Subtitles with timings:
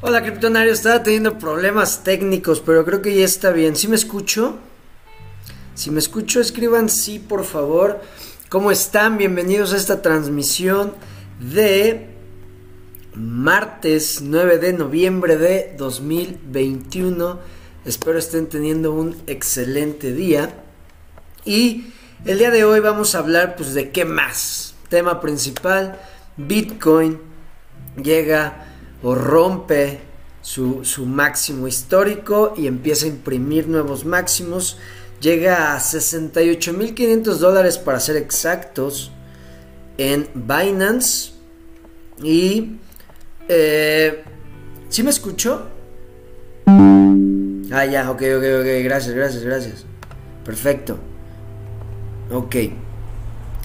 [0.00, 0.72] Hola, Criptonario.
[0.72, 3.76] Estaba teniendo problemas técnicos, pero creo que ya está bien.
[3.76, 4.56] ¿Sí me escucho?
[5.74, 8.00] Si me escucho, escriban sí, por favor.
[8.48, 9.18] ¿Cómo están?
[9.18, 10.94] Bienvenidos a esta transmisión
[11.40, 12.08] de
[13.14, 17.38] martes 9 de noviembre de 2021.
[17.84, 20.54] Espero estén teniendo un excelente día.
[21.44, 21.92] Y
[22.24, 24.74] el día de hoy vamos a hablar pues de qué más.
[24.88, 26.00] Tema principal,
[26.38, 27.31] Bitcoin
[27.96, 28.66] llega
[29.02, 30.00] o rompe
[30.40, 34.78] su, su máximo histórico y empieza a imprimir nuevos máximos.
[35.20, 39.10] Llega a 68.500 dólares para ser exactos
[39.98, 41.32] en Binance.
[42.22, 42.78] Y...
[43.48, 44.24] Eh,
[44.88, 45.68] ¿Sí me escucho?
[46.66, 49.86] Ah, ya, ok, ok, ok, gracias, gracias, gracias.
[50.44, 50.98] Perfecto.
[52.30, 52.56] Ok.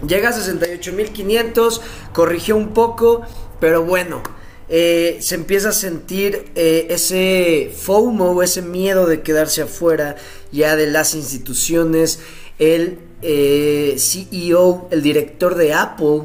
[0.07, 1.81] Llega a 68.500,
[2.13, 3.23] corrigió un poco,
[3.59, 4.21] pero bueno,
[4.69, 10.17] eh, se empieza a sentir eh, ese FOMO, ese miedo de quedarse afuera
[10.51, 12.19] ya de las instituciones.
[12.59, 16.23] El eh, CEO, el director de Apple,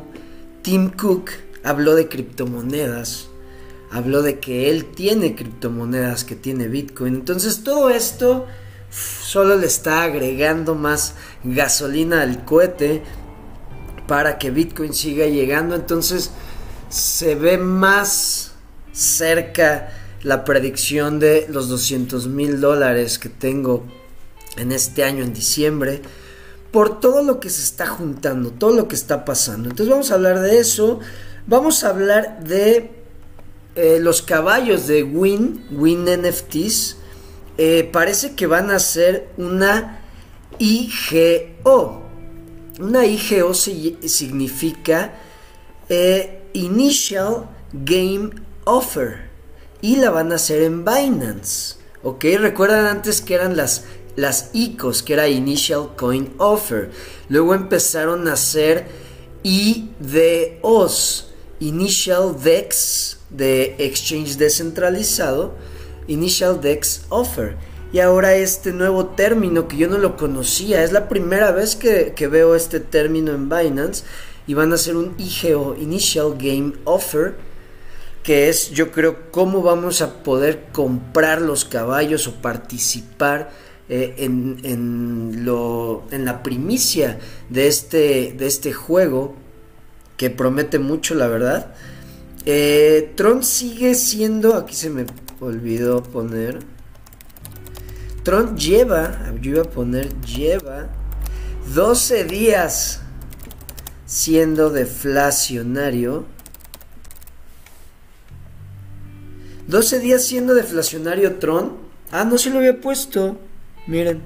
[0.62, 1.30] Tim Cook,
[1.62, 3.28] habló de criptomonedas.
[3.92, 7.14] Habló de que él tiene criptomonedas, que tiene Bitcoin.
[7.14, 8.47] Entonces todo esto
[8.91, 13.03] solo le está agregando más gasolina al cohete
[14.06, 15.75] para que Bitcoin siga llegando.
[15.75, 16.33] Entonces
[16.92, 18.52] se ve más
[18.92, 19.88] cerca
[20.22, 23.84] la predicción de los 200 mil dólares que tengo
[24.58, 26.02] en este año, en diciembre,
[26.70, 29.70] por todo lo que se está juntando, todo lo que está pasando.
[29.70, 31.00] Entonces vamos a hablar de eso.
[31.46, 32.90] Vamos a hablar de
[33.74, 36.98] eh, los caballos de Win, Win NFTs.
[37.56, 40.02] Eh, parece que van a ser una
[40.58, 42.02] IGO.
[42.78, 45.14] Una IGO significa
[45.88, 48.31] eh, Initial Game
[48.65, 49.31] Offer
[49.81, 51.76] y la van a hacer en Binance.
[52.03, 52.25] ¿Ok?
[52.38, 53.84] Recuerdan antes que eran las,
[54.16, 56.91] las ICOs, que era Initial Coin Offer.
[57.28, 58.87] Luego empezaron a hacer
[59.43, 61.28] IDOs,
[61.60, 65.55] Initial DEX de Exchange descentralizado,
[66.06, 67.56] Initial DEX Offer.
[67.93, 72.15] Y ahora este nuevo término que yo no lo conocía, es la primera vez que,
[72.16, 74.05] que veo este término en Binance
[74.52, 77.36] y van a hacer un IGO, Initial Game Offer,
[78.22, 83.50] que es yo creo cómo vamos a poder comprar los caballos o participar
[83.88, 87.18] eh, en, en, lo, en la primicia
[87.48, 89.34] de este, de este juego
[90.18, 91.74] que promete mucho la verdad.
[92.44, 95.06] Eh, Tron sigue siendo, aquí se me
[95.40, 96.58] olvidó poner,
[98.22, 100.88] Tron lleva, yo iba a poner, lleva
[101.74, 103.02] 12 días
[104.12, 106.27] siendo deflacionario.
[109.69, 111.78] 12 días siendo deflacionario Tron.
[112.11, 113.39] Ah, no, se lo había puesto.
[113.87, 114.21] Miren.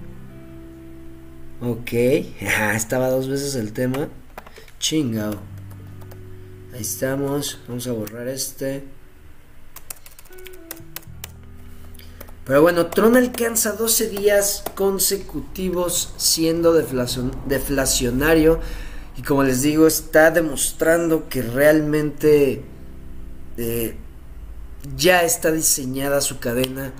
[1.60, 1.92] Ok.
[2.74, 4.08] estaba dos veces el tema.
[4.80, 5.36] Chingao.
[6.74, 7.60] Ahí estamos.
[7.68, 8.82] Vamos a borrar este.
[12.44, 18.60] Pero bueno, Tron alcanza 12 días consecutivos siendo deflacionario.
[19.16, 22.62] Y como les digo, está demostrando que realmente
[23.56, 23.96] eh,
[24.96, 26.92] ya está diseñada su cadena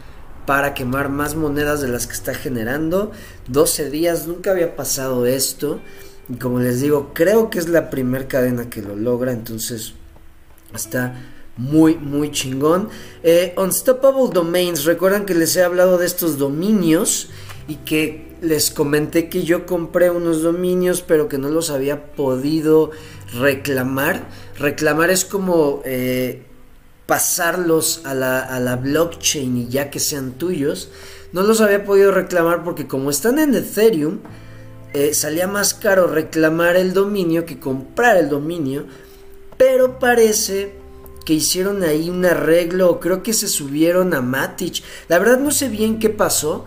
[0.47, 3.13] para quemar más monedas de las que está generando.
[3.49, 5.81] 12 días, nunca había pasado esto.
[6.29, 9.33] Y como les digo, creo que es la primera cadena que lo logra.
[9.33, 9.93] Entonces
[10.75, 11.15] está
[11.57, 12.89] muy, muy chingón.
[13.23, 17.29] Eh, Unstoppable Domains, recuerdan que les he hablado de estos dominios
[17.69, 22.91] y que les comenté que yo compré unos dominios pero que no los había podido
[23.35, 24.27] reclamar.
[24.59, 26.43] Reclamar es como eh,
[27.07, 30.91] pasarlos a la, blockchain y ya que sean tuyos.
[31.33, 34.21] No los había podido reclamar porque como están en Ethereum,
[34.95, 38.87] eh, salía más caro reclamar el dominio que comprar el dominio.
[39.57, 40.75] Pero parece
[41.25, 44.83] que hicieron ahí un arreglo creo que se subieron a Matic.
[45.09, 46.67] La verdad no sé bien qué pasó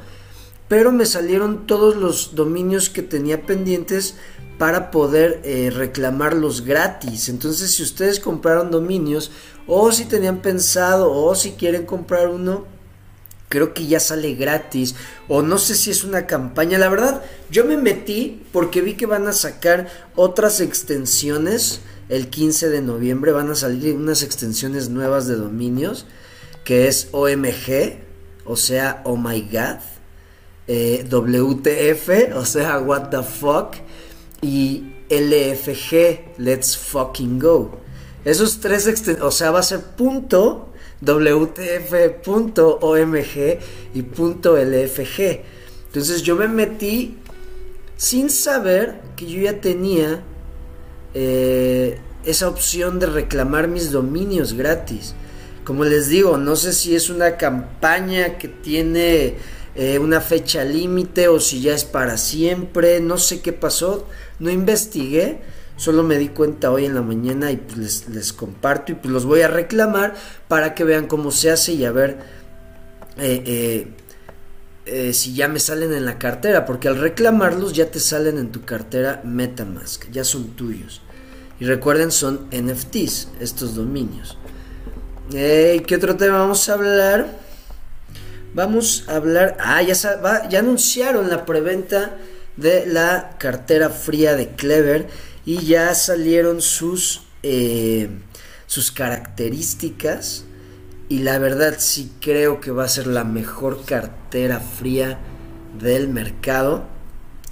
[0.69, 4.15] pero me salieron todos los dominios que tenía pendientes
[4.59, 7.27] para poder eh, reclamarlos gratis.
[7.27, 9.31] Entonces, si ustedes compraron dominios
[9.67, 12.67] o si tenían pensado o si quieren comprar uno,
[13.47, 14.93] creo que ya sale gratis
[15.27, 16.77] o no sé si es una campaña.
[16.77, 21.81] La verdad, yo me metí porque vi que van a sacar otras extensiones.
[22.09, 26.05] El 15 de noviembre van a salir unas extensiones nuevas de dominios
[26.63, 27.97] que es OMG,
[28.45, 29.79] o sea, Oh My God
[30.69, 33.75] WTF, o sea, What the fuck,
[34.41, 37.79] y LFG, Let's Fucking Go.
[38.23, 38.87] Esos tres
[39.21, 40.69] o sea, va a ser punto
[41.01, 43.59] WTF, punto OMG
[43.93, 45.41] y punto LFG.
[45.87, 47.17] Entonces yo me metí
[47.97, 50.21] sin saber que yo ya tenía
[51.13, 55.15] eh, esa opción de reclamar mis dominios gratis.
[55.63, 59.37] Como les digo, no sé si es una campaña que tiene
[59.81, 64.05] eh, una fecha límite o si ya es para siempre, no sé qué pasó,
[64.37, 65.39] no investigué,
[65.77, 69.23] solo me di cuenta hoy en la mañana y pues les, comparto y pues los
[69.23, 70.15] voy a reclamar
[70.49, 72.19] para que vean cómo se hace y a ver
[73.19, 73.87] eh,
[74.85, 78.51] eh, si ya me salen en la cartera, porque al reclamarlos ya te salen en
[78.51, 81.01] tu cartera Metamask, ya son tuyos.
[81.57, 84.37] Y recuerden, son NFTs, estos dominios.
[85.31, 87.48] ¿Qué otro tema vamos a hablar?
[88.53, 89.57] Vamos a hablar.
[89.59, 89.93] Ah, ya,
[90.49, 92.17] ya anunciaron la preventa
[92.57, 95.07] de la cartera fría de Clever
[95.45, 98.09] y ya salieron sus, eh,
[98.65, 100.45] sus características.
[101.09, 105.19] Y la verdad sí creo que va a ser la mejor cartera fría
[105.79, 106.85] del mercado.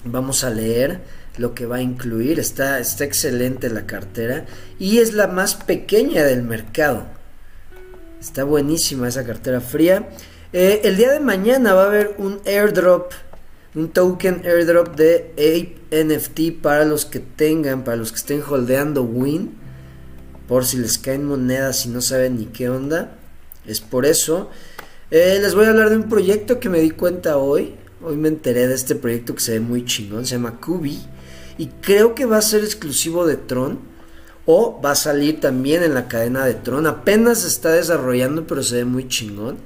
[0.04, 1.02] Vamos a leer
[1.38, 2.40] lo que va a incluir.
[2.40, 4.46] Está, está excelente la cartera.
[4.80, 7.06] Y es la más pequeña del mercado.
[8.20, 10.10] Está buenísima esa cartera fría.
[10.54, 13.12] Eh, el día de mañana va a haber un airdrop,
[13.76, 19.04] un token airdrop de Ape NFT para los que tengan, para los que estén holdeando
[19.04, 19.58] Win,
[20.48, 23.18] por si les caen monedas y no saben ni qué onda.
[23.66, 24.50] Es por eso.
[25.12, 27.76] Eh, les voy a hablar de un proyecto que me di cuenta hoy.
[28.02, 30.98] Hoy me enteré de este proyecto que se ve muy chingón, se llama Kubi.
[31.58, 33.80] Y creo que va a ser exclusivo de Tron.
[34.46, 36.88] O va a salir también en la cadena de Tron.
[36.88, 39.58] Apenas se está desarrollando, pero se ve muy chingón.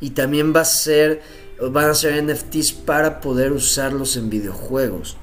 [0.00, 1.22] Y también va a ser,
[1.70, 5.16] van a ser NFTs para poder usarlos en videojuegos.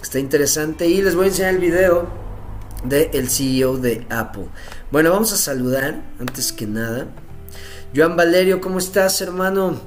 [0.00, 0.86] Está interesante.
[0.86, 2.08] Y les voy a enseñar el video
[2.84, 4.46] del el CEO de Apple.
[4.90, 7.08] Bueno, vamos a saludar antes que nada.
[7.94, 9.80] Joan Valerio, ¿cómo estás, hermano?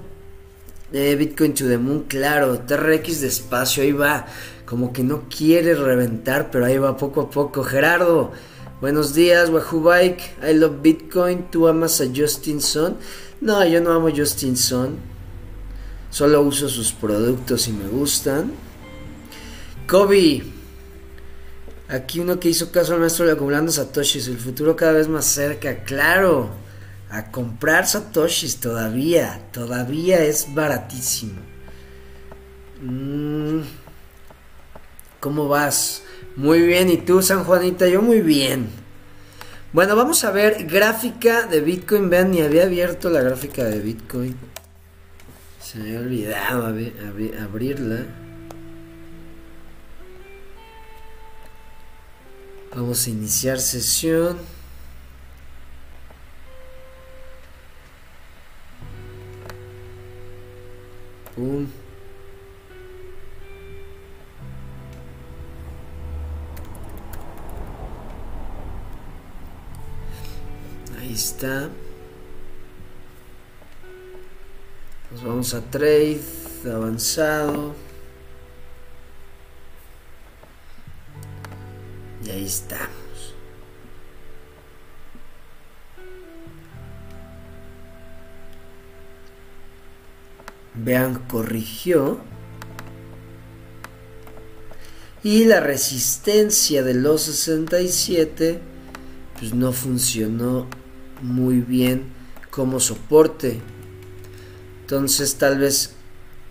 [0.94, 2.60] Eh, Bitcoin to the Moon, claro.
[2.60, 4.26] TRX despacio, ahí va.
[4.66, 7.64] Como que no quiere reventar, pero ahí va poco a poco.
[7.64, 8.32] Gerardo,
[8.80, 10.22] buenos días, Wahoo Bike.
[10.50, 11.52] I love Bitcoin.
[11.52, 12.98] ¿Tú amas a Justin Son?
[13.42, 14.98] No, yo no amo Justin Son.
[16.10, 18.52] Solo uso sus productos y me gustan.
[19.88, 20.44] Kobe.
[21.90, 24.28] Aquí uno que hizo caso al maestro de acumulando satoshis.
[24.28, 25.84] El futuro cada vez más cerca.
[25.84, 26.68] Claro
[27.10, 31.40] a comprar satoshis todavía, todavía es baratísimo.
[32.82, 33.62] Mm,
[35.20, 36.04] ¿Cómo vas?
[36.36, 37.88] Muy bien, ¿y tú, San Juanita?
[37.88, 38.70] Yo muy bien.
[39.74, 42.10] Bueno, vamos a ver gráfica de Bitcoin.
[42.10, 44.36] Vean, ni había abierto la gráfica de Bitcoin.
[45.62, 48.06] Se me había olvidado abrirla.
[52.74, 54.38] Vamos a iniciar sesión.
[71.08, 71.70] Ahí está.
[75.10, 76.20] Nos vamos a trade
[76.66, 77.74] avanzado.
[82.26, 82.90] Y ahí está.
[90.74, 92.20] Vean, corrigió.
[95.24, 98.60] Y la resistencia de los 67
[99.40, 100.68] pues no funcionó
[101.22, 102.04] muy bien
[102.50, 103.60] como soporte.
[104.82, 105.92] Entonces tal vez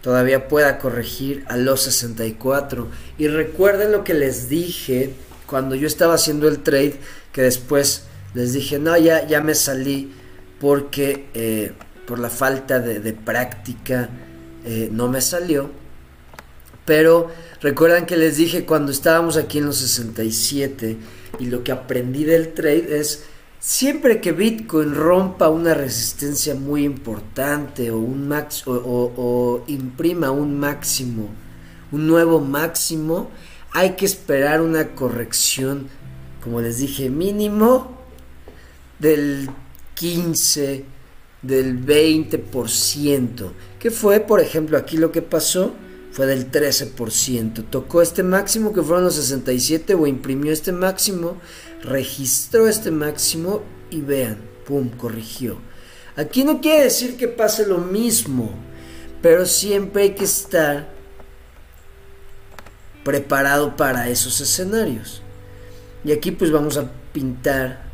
[0.03, 2.89] todavía pueda corregir a los 64.
[3.19, 5.15] Y recuerden lo que les dije
[5.47, 7.01] cuando yo estaba haciendo el trade,
[7.33, 8.05] que después
[8.35, 10.13] les dije, no, ya, ya me salí
[10.61, 11.73] porque eh,
[12.07, 14.09] por la falta de, práctica
[14.65, 15.71] eh, no me salió.
[16.85, 17.31] Pero
[17.61, 20.97] recuerdan que les dije cuando estábamos aquí en los 67
[21.41, 23.25] y lo que aprendí del trade es
[23.59, 31.29] siempre que Bitcoin rompa una resistencia muy importante o, un max, o imprima un máximo,
[31.93, 33.31] un nuevo máximo,
[33.73, 35.89] hay que esperar una corrección,
[36.43, 37.97] como les dije, mínimo
[38.99, 39.51] del
[39.95, 40.85] 15
[41.43, 43.51] del 20%.
[43.79, 44.21] que fue?
[44.21, 45.75] Por ejemplo, aquí lo que pasó
[46.11, 47.65] fue del 13%.
[47.69, 51.37] Tocó este máximo que fueron los 67 o imprimió este máximo,
[51.87, 55.59] registró este máximo y vean, ¡pum!, corrigió.
[56.17, 58.51] Aquí no quiere decir que pase lo mismo,
[59.23, 60.89] pero siempre hay que estar
[63.05, 65.23] preparado para esos escenarios.
[66.05, 67.87] Y aquí pues vamos a pintar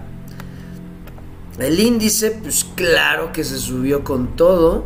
[1.57, 4.85] El índice, pues claro que se subió con todo.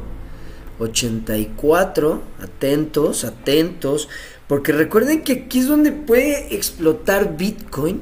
[0.80, 2.22] 84.
[2.42, 4.08] Atentos, atentos.
[4.48, 8.02] Porque recuerden que aquí es donde puede explotar Bitcoin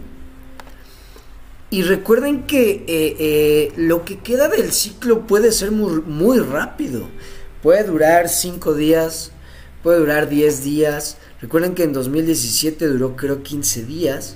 [1.70, 7.08] y recuerden que eh, eh, lo que queda del ciclo puede ser muy, muy rápido.
[7.64, 9.32] Puede durar 5 días,
[9.82, 11.18] puede durar 10 días.
[11.42, 14.36] Recuerden que en 2017 duró creo 15 días.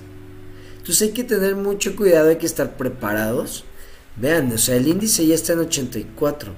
[0.77, 3.65] Entonces hay que tener mucho cuidado, hay que estar preparados.
[4.15, 6.53] Vean, o sea, el índice ya está en 84.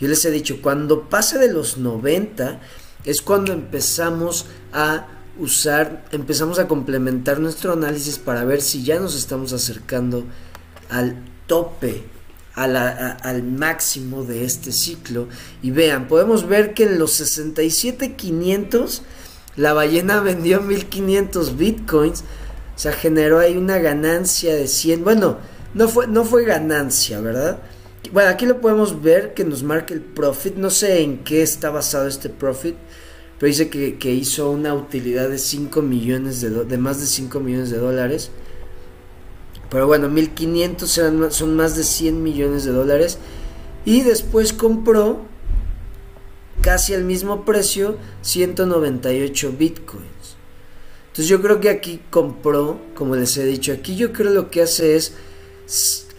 [0.00, 2.60] Yo les he dicho, cuando pase de los 90
[3.04, 5.06] es cuando empezamos a
[5.38, 10.24] usar, empezamos a complementar nuestro análisis para ver si ya nos estamos acercando
[10.90, 12.04] al tope,
[12.54, 15.28] al máximo de este ciclo.
[15.62, 19.00] Y vean, podemos ver que en los 67.500
[19.56, 22.24] la ballena vendió 1500 bitcoins,
[22.74, 25.04] o sea, generó ahí una ganancia de 100.
[25.04, 25.38] Bueno,
[25.74, 27.60] no fue, no fue ganancia, ¿verdad?
[28.12, 30.56] Bueno, aquí lo podemos ver que nos marca el profit.
[30.56, 32.76] No sé en qué está basado este profit
[33.44, 37.68] pero dice que, hizo una utilidad de 5 millones de, de más de 5 millones
[37.68, 38.30] de dólares.
[39.68, 43.18] Pero bueno, 1500 eran, son más de 100 millones de dólares.
[43.84, 45.26] Y después compró
[46.62, 50.38] casi al mismo precio 198 bitcoins.
[51.08, 54.62] Entonces yo creo que aquí compró, como les he dicho, aquí yo creo lo que
[54.62, 55.18] hace es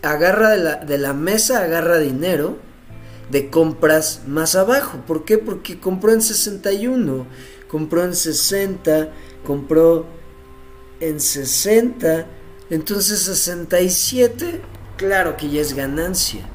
[0.03, 2.59] agarra de la, de la mesa, agarra dinero
[3.29, 4.99] de compras más abajo.
[5.05, 5.37] ¿Por qué?
[5.37, 7.25] Porque compró en 61,
[7.67, 9.11] compró en 60,
[9.45, 10.05] compró
[10.99, 12.27] en 60,
[12.69, 14.61] entonces 67,
[14.97, 16.47] claro que ya es ganancia.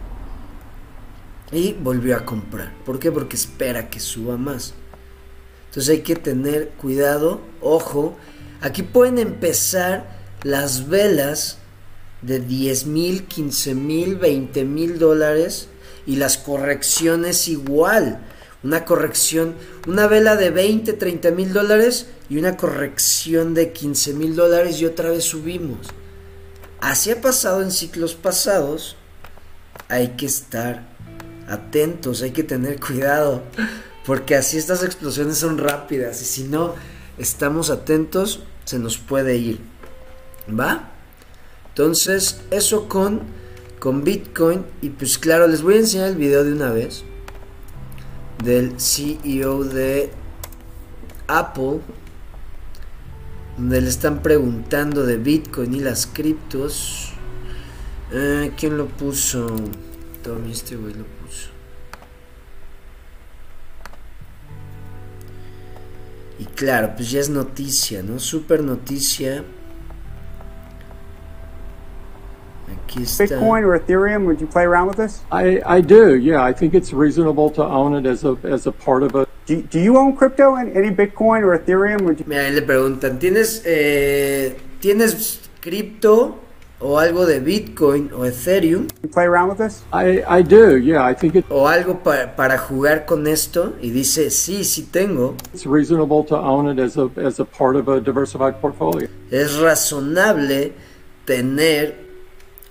[1.52, 2.72] Y volvió a comprar.
[2.84, 3.10] ¿Por qué?
[3.10, 4.74] Porque espera que suba más.
[5.66, 8.16] Entonces hay que tener cuidado, ojo.
[8.60, 11.58] Aquí pueden empezar las velas
[12.22, 15.68] de 10 mil, 15 mil, 20 mil dólares
[16.06, 18.20] y las correcciones igual.
[18.62, 19.54] Una corrección,
[19.86, 24.86] una vela de 20, 30 mil dólares y una corrección de 15 mil dólares y
[24.86, 25.88] otra vez subimos.
[26.80, 28.96] Así ha pasado en ciclos pasados.
[29.88, 30.86] Hay que estar
[31.48, 33.42] atentos, hay que tener cuidado,
[34.06, 36.74] porque así estas explosiones son rápidas y si no
[37.18, 39.60] estamos atentos se nos puede ir.
[40.48, 40.90] ¿Va?
[41.68, 43.22] Entonces, eso con
[43.80, 44.64] con Bitcoin.
[44.80, 47.02] Y pues claro, les voy a enseñar el video de una vez
[48.44, 50.10] del CEO de
[51.26, 51.80] Apple,
[53.56, 57.10] donde le están preguntando de Bitcoin y las criptos.
[58.12, 59.46] Eh, ¿Quién lo puso?
[60.22, 61.48] Tommy, este güey lo puso.
[66.38, 68.18] Y claro, pues ya es noticia, ¿no?
[68.18, 69.44] Super noticia.
[72.86, 74.26] Bitcoin or Ethereum?
[74.26, 75.22] Would you play around with this?
[75.30, 76.42] I, I do, yeah.
[76.42, 79.26] I think it's reasonable to own it as a, as a part of a...
[79.46, 80.54] Do, do you own crypto?
[80.56, 82.02] and Any Bitcoin or Ethereum?
[82.02, 82.26] Would you...
[82.26, 86.38] Mira, ahí le preguntan, ¿tienes, eh, ¿tienes cripto
[86.80, 88.88] o algo de Bitcoin o Ethereum?
[89.02, 89.82] You play around with this?
[89.92, 91.04] I, I do, yeah.
[91.04, 91.44] I think it...
[91.50, 95.36] O algo para, para jugar con esto y dice, sí, sí tengo.
[95.52, 99.08] It's reasonable to own it as a, as a part of a diversified portfolio.
[99.30, 100.72] Es razonable
[101.24, 102.09] tener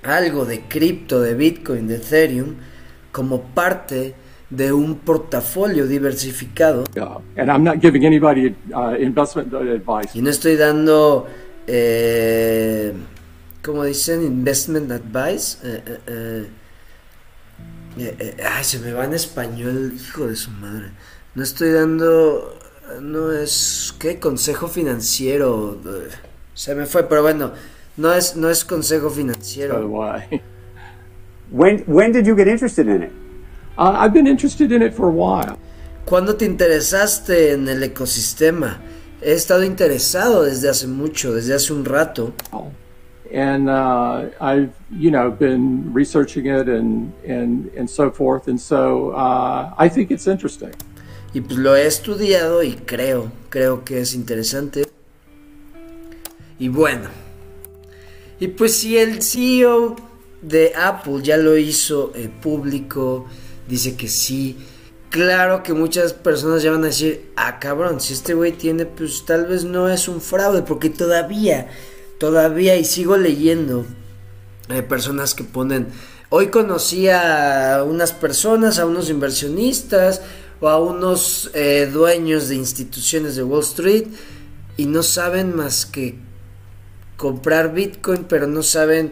[0.03, 2.55] algo de cripto, de Bitcoin, de Ethereum,
[3.11, 4.15] como parte
[4.49, 6.83] de un portafolio diversificado.
[6.93, 7.19] Yeah.
[7.37, 10.17] And I'm not giving anybody uh, investment advice.
[10.17, 11.27] Y no estoy dando,
[11.67, 12.93] eh,
[13.63, 14.23] ¿cómo dicen?
[14.23, 15.57] Investment advice.
[15.63, 16.49] Eh, eh,
[17.97, 20.91] eh, ay, se me va en español, hijo de su madre.
[21.35, 22.57] No estoy dando,
[23.01, 24.19] no es, ¿qué?
[24.19, 25.77] Consejo financiero.
[26.53, 27.51] Se me fue, pero bueno,
[27.99, 29.87] no es, no es consejo By the financiero.
[29.89, 30.41] way,
[31.51, 33.11] When when did you get interested in it?
[33.77, 35.57] uh, I've been interested in it for a while.
[36.05, 38.79] ¿Cuándo te interesaste en el ecosistema?
[39.21, 42.33] He estado interesado desde hace mucho, desde hace un rato.
[43.31, 49.11] and uh, I've you know been researching it and and and so forth, and so
[49.11, 50.71] uh, I think it's interesting.
[51.33, 54.87] Y pues lo he estudiado y creo, creo que es interesante.
[56.57, 57.09] Y bueno.
[58.39, 59.95] Y pues si el CEO
[60.41, 63.25] de Apple ya lo hizo eh, público,
[63.67, 64.57] dice que sí.
[65.09, 69.25] Claro que muchas personas ya van a decir, ah cabrón, si este güey tiene, pues
[69.25, 71.67] tal vez no es un fraude, porque todavía,
[72.19, 73.85] todavía, y sigo leyendo,
[74.67, 75.87] hay personas que ponen,
[76.29, 80.21] hoy conocí a unas personas, a unos inversionistas
[80.61, 84.05] o a unos eh, dueños de instituciones de Wall Street
[84.77, 86.19] y no saben más que
[87.19, 89.11] comprar Bitcoin, pero no saben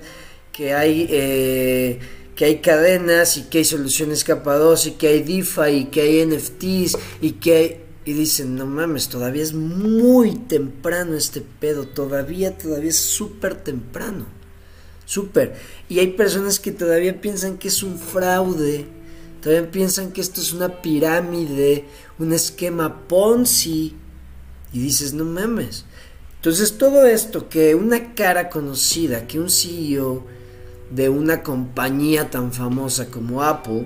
[0.53, 1.99] que hay eh,
[2.35, 6.01] que hay cadenas y que hay soluciones capa 2 y que hay DeFi y que
[6.01, 11.85] hay NFTs y que hay y dicen, no mames, todavía es muy temprano este pedo,
[11.85, 14.25] todavía, todavía es súper temprano.
[15.05, 15.57] Súper.
[15.89, 18.85] Y hay personas que todavía piensan que es un fraude.
[19.41, 21.83] Todavía piensan que esto es una pirámide,
[22.17, 23.93] un esquema Ponzi.
[24.71, 25.83] Y dices, no mames.
[26.47, 30.23] Entonces todo esto, que una cara conocida, que un CEO
[30.89, 33.85] de una compañía tan famosa como Apple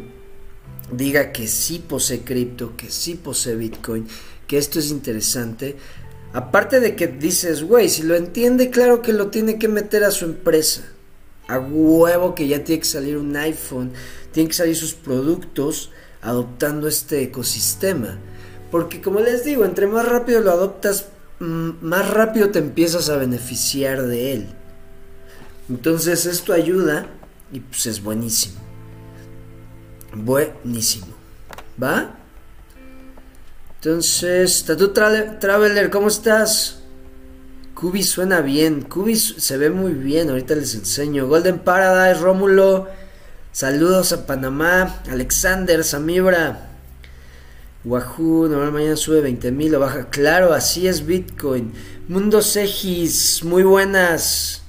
[0.91, 4.05] diga que sí posee cripto, que sí posee Bitcoin,
[4.45, 5.75] que esto es interesante.
[6.33, 10.11] Aparte de que dices, güey, si lo entiende, claro que lo tiene que meter a
[10.11, 10.83] su empresa
[11.47, 13.91] a huevo que ya tiene que salir un iPhone,
[14.33, 15.89] tienen que salir sus productos
[16.21, 18.19] adoptando este ecosistema.
[18.69, 21.07] Porque como les digo, entre más rápido lo adoptas,
[21.41, 24.47] más rápido te empiezas a beneficiar de él.
[25.69, 27.07] Entonces esto ayuda
[27.51, 28.59] y pues es buenísimo.
[30.13, 31.07] Buenísimo.
[31.81, 32.15] ¿Va?
[33.75, 36.79] Entonces, Tra- Traveler, ¿cómo estás?
[37.73, 38.81] Kubi suena bien.
[38.83, 40.29] Kubi su- se ve muy bien.
[40.29, 41.27] Ahorita les enseño.
[41.27, 42.87] Golden Paradise, Rómulo.
[43.51, 45.01] Saludos a Panamá.
[45.09, 46.70] Alexander, Samibra.
[47.83, 50.09] Wahoo, normal mañana sube 20 mil o baja.
[50.09, 51.73] Claro, así es Bitcoin.
[52.07, 54.61] Mundo Segis, muy buenas.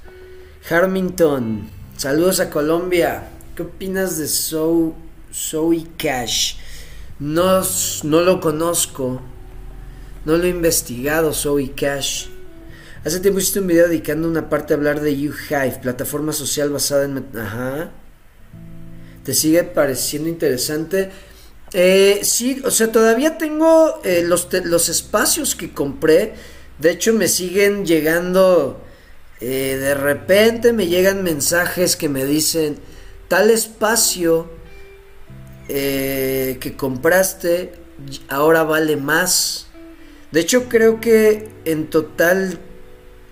[0.67, 3.29] Harmington, saludos a Colombia.
[3.55, 6.55] ¿Qué opinas de Zoe Cash?
[7.19, 7.61] No,
[8.03, 9.21] no lo conozco.
[10.25, 12.29] No lo he investigado, Zoe Cash.
[13.05, 17.05] Hace tiempo hiciste un video dedicando una parte a hablar de YouHive, plataforma social basada
[17.05, 17.23] en...
[17.37, 17.91] Ajá.
[19.23, 21.11] ¿Te sigue pareciendo interesante?
[21.73, 26.35] Eh, sí, o sea, todavía tengo eh, los, los espacios que compré.
[26.79, 28.83] De hecho, me siguen llegando...
[29.41, 32.77] eh, de repente me llegan mensajes que me dicen,
[33.27, 34.61] tal espacio
[35.67, 37.73] que compraste
[38.27, 39.67] ahora vale más.
[40.31, 42.59] De hecho, creo que en total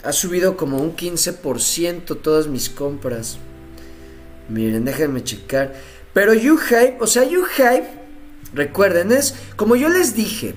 [0.04, 3.38] ha subido como un 15% todas mis compras.
[4.50, 5.74] Miren, déjenme checar.
[6.14, 8.01] Pero YouHype, o sea, YouHype,
[8.54, 10.56] recuerden, es como yo les dije,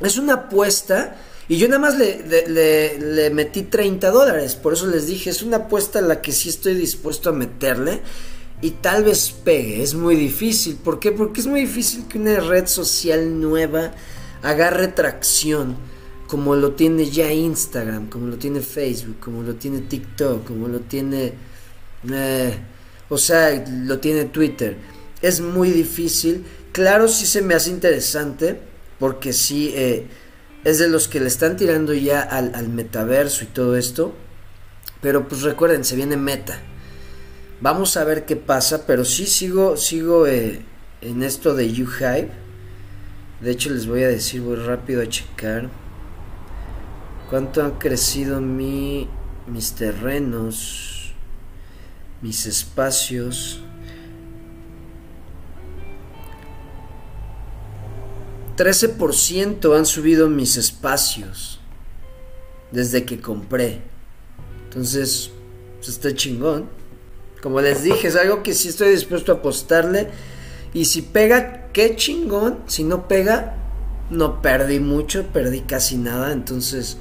[0.00, 1.16] es una apuesta.
[1.48, 4.54] Y yo nada más le, metí 30 dólares.
[4.54, 8.00] Por eso les dije, es una apuesta a la que sí estoy dispuesto a meterle.
[8.60, 9.82] Y tal vez pegue.
[9.82, 10.76] Es muy difícil.
[10.76, 11.12] ¿Por qué?
[11.12, 13.92] Porque es muy difícil que una red social nueva
[14.42, 15.76] agarre tracción.
[16.26, 20.80] Como lo tiene ya Instagram, como lo tiene Facebook, como lo tiene TikTok, como lo
[20.80, 21.34] tiene...
[22.10, 22.58] eh,
[23.10, 24.78] o sea, lo tiene Twitter.
[25.20, 26.44] Es muy difícil.
[26.72, 28.60] Claro, sí se me hace interesante.
[28.98, 29.72] Porque sí...
[29.74, 30.06] eh,
[30.64, 34.14] es de los que le están tirando ya al, metaverso y todo esto.
[35.00, 36.60] Pero pues recuerden, se viene meta.
[37.60, 40.62] Vamos a ver qué pasa, pero sí sigo, sigo eh,
[41.00, 42.30] en esto de YouHive.
[43.40, 45.68] De hecho les voy a decir, voy rápido a checar.
[47.28, 49.08] ¿Cuánto han crecido mi,
[49.46, 51.12] mis terrenos?
[52.20, 53.62] Mis espacios.
[58.56, 61.60] 13% han subido mis espacios
[62.70, 63.80] desde que compré.
[64.64, 65.30] Entonces,
[65.76, 66.68] pues está chingón.
[67.42, 70.08] Como les dije, es algo que sí estoy dispuesto a apostarle.
[70.72, 72.60] Y si pega, qué chingón.
[72.66, 73.56] Si no pega,
[74.10, 76.32] no perdí mucho, perdí casi nada.
[76.32, 76.98] Entonces,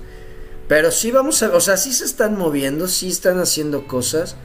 [0.67, 4.35] pero sí vamos a, o sea, sí se están moviendo, sí están haciendo cosas.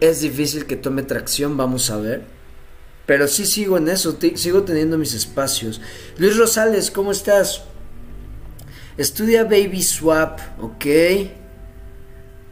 [0.00, 2.24] Es difícil que tome tracción, vamos a ver.
[3.06, 5.80] Pero sí sigo en eso, sigo teniendo mis espacios.
[6.18, 7.62] Luis Rosales, ¿cómo estás?
[8.96, 10.86] Estudia Baby Swap, ok.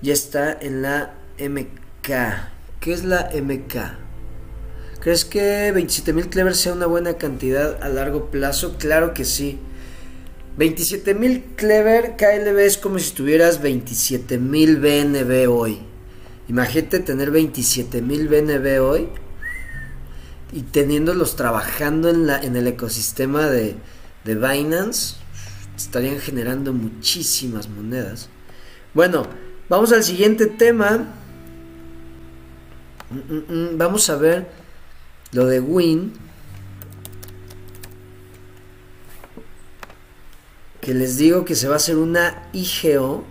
[0.03, 2.09] Ya está en la MK.
[2.81, 4.03] ¿Qué es la MK?
[5.01, 8.77] ¿Crees que 27.000 clever sea una buena cantidad a largo plazo?
[8.79, 9.59] Claro que sí.
[10.59, 15.79] 27.000 clever KLB es como si tuvieras 27.000 BNB hoy.
[16.49, 19.09] Imagínate tener 27.000 BNB hoy
[20.53, 23.77] y teniéndolos trabajando en, la, en el ecosistema de,
[24.25, 25.17] de Binance,
[25.77, 28.29] estarían generando muchísimas monedas.
[28.93, 29.27] Bueno,
[29.69, 31.15] vamos al siguiente tema.
[33.11, 34.51] Mm, mm, mm, vamos a ver
[35.33, 36.13] lo de Win.
[40.83, 43.25] Que les digo que se va a hacer una IGO.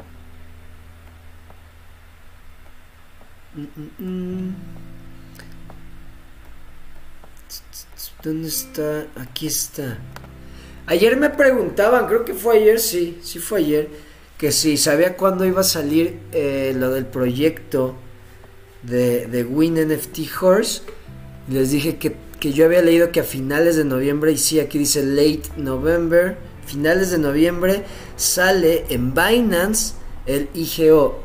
[8.24, 9.08] ¿Dónde está?
[9.16, 9.98] Aquí está.
[10.86, 13.90] Ayer me preguntaban, creo que fue ayer, sí, sí fue ayer,
[14.38, 17.96] que si sabía cuándo iba a salir eh, lo del proyecto
[18.84, 20.84] de, de Win NFT Horse.
[21.50, 24.78] Les dije que, que, yo había leído que a finales de noviembre, y sí, aquí
[24.78, 27.86] dice late November, finales de noviembre,
[28.18, 29.96] sale en Binance
[30.28, 31.24] el IGO,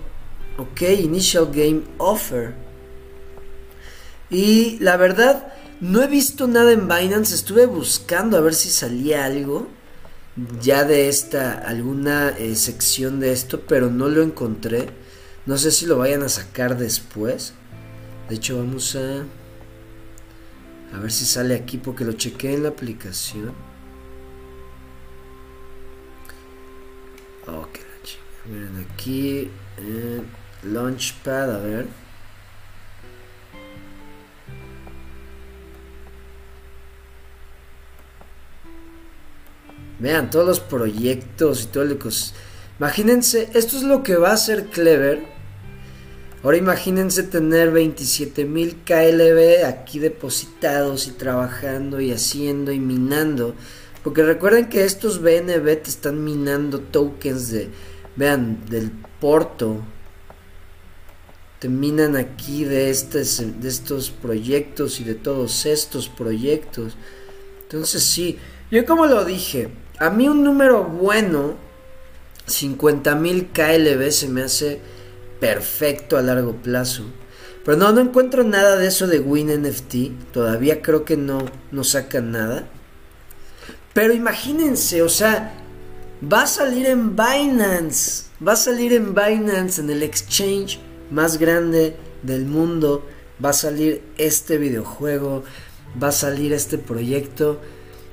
[0.57, 2.55] ok, Initial Game Offer.
[4.31, 9.25] Y la verdad, no he visto nada en Binance, estuve buscando a ver si salía
[9.25, 9.69] algo
[10.61, 14.91] ya de esta, alguna eh, sección de esto, pero no lo encontré.
[15.47, 17.55] No sé si lo vayan a sacar después.
[18.29, 19.25] De hecho, vamos a...
[20.95, 23.53] A ver si sale aquí porque lo chequé en la aplicación.
[27.47, 27.79] Ok,
[28.47, 29.51] miren aquí.
[29.79, 30.23] Eh,
[30.65, 31.87] Launchpad, a ver.
[39.99, 41.99] Vean todos los proyectos y todo el.
[42.79, 45.37] Imagínense, esto es lo que va a ser Clever.
[46.43, 53.55] Ahora imagínense tener 27.000 KLB aquí depositados y trabajando y haciendo y minando.
[54.05, 57.71] Porque recuerden que estos BNB te están minando tokens de,
[58.15, 59.81] vean, del Porto.
[61.59, 66.97] Te minan aquí de, de estos proyectos y de todos estos proyectos.
[67.63, 68.39] Entonces sí,
[68.71, 71.55] yo como lo dije, a mí un número bueno,
[72.47, 74.81] 50.000 KLB se me hace
[75.41, 77.05] perfecto a largo plazo.
[77.65, 80.33] Pero no, no encuentro nada de eso de Win NFT.
[80.33, 82.69] Todavía creo que no, no sacan nada.
[83.93, 85.55] Pero imagínense, o sea,
[86.23, 88.27] va a salir en Binance.
[88.47, 90.79] Va a salir en Binance, en el exchange
[91.11, 93.05] más grande del mundo.
[93.45, 95.43] Va a salir este videojuego.
[96.01, 97.61] Va a salir este proyecto.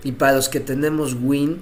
[0.04, 1.62] Y para los que tenemos Win,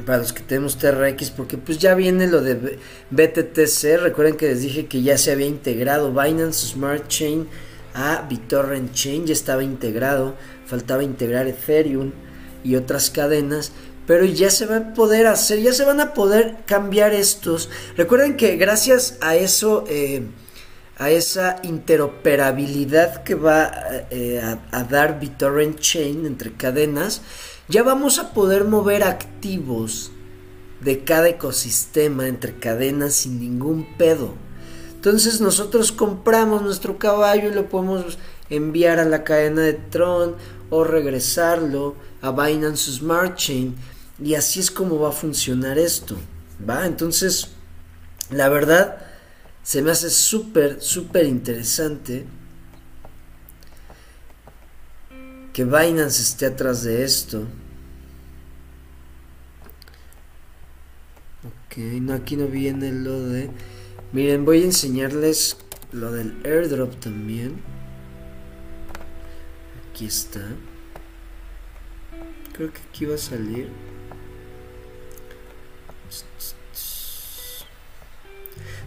[0.00, 2.78] para los que tenemos TRX, porque pues ya viene lo de
[3.10, 4.00] BTTC.
[4.00, 7.48] Recuerden que les dije que ya se había integrado Binance Smart Chain
[7.94, 10.36] a BitTorrent Chain, ya estaba integrado.
[10.66, 12.12] Faltaba integrar Ethereum
[12.62, 13.72] y otras cadenas.
[14.06, 17.70] Pero ya se va a poder hacer, ya se van a poder cambiar estos.
[17.96, 20.22] Recuerden que gracias a eso, eh,
[20.98, 23.70] a esa interoperabilidad que va
[24.10, 27.22] eh, a, a dar BitTorrent Chain entre cadenas,
[27.70, 30.10] ya vamos a poder mover activos
[30.80, 34.34] de cada ecosistema entre cadenas sin ningún pedo.
[34.96, 38.18] Entonces nosotros compramos nuestro caballo y lo podemos
[38.50, 40.34] enviar a la cadena de Tron
[40.68, 43.76] o regresarlo a Binance Smart Chain
[44.22, 46.16] y así es como va a funcionar esto.
[46.68, 46.86] ¿Va?
[46.86, 47.48] Entonces,
[48.30, 48.98] la verdad
[49.62, 52.26] se me hace súper, súper interesante
[55.52, 57.46] que Binance esté atrás de esto.
[61.44, 63.50] Ok, no, aquí no viene lo de...
[64.12, 65.56] Miren, voy a enseñarles
[65.92, 67.60] lo del airdrop también.
[69.90, 70.40] Aquí está.
[72.52, 73.68] Creo que aquí va a salir.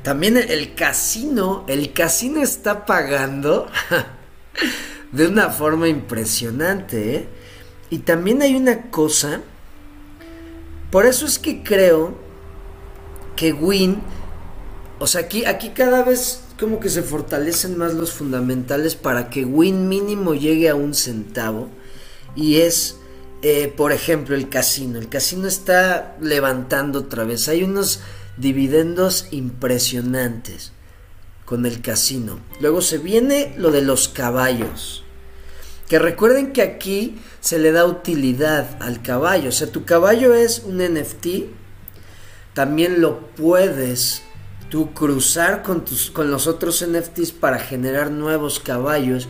[0.03, 3.67] También el casino, el casino está pagando
[5.13, 7.15] de una forma impresionante.
[7.15, 7.27] ¿eh?
[7.89, 9.41] Y también hay una cosa,
[10.91, 12.15] por eso es que creo
[13.35, 14.01] que Win,
[14.99, 19.45] o sea, aquí, aquí cada vez como que se fortalecen más los fundamentales para que
[19.45, 21.69] Win mínimo llegue a un centavo.
[22.35, 22.97] Y es,
[23.41, 24.99] eh, por ejemplo, el casino.
[24.99, 27.47] El casino está levantando otra vez.
[27.47, 28.01] Hay unos
[28.37, 30.71] dividendos impresionantes
[31.45, 32.39] con el casino.
[32.61, 35.02] Luego se viene lo de los caballos.
[35.87, 39.49] Que recuerden que aquí se le da utilidad al caballo.
[39.49, 41.49] O sea, tu caballo es un NFT.
[42.53, 44.23] También lo puedes
[44.69, 49.27] tú cruzar con, tus, con los otros NFTs para generar nuevos caballos.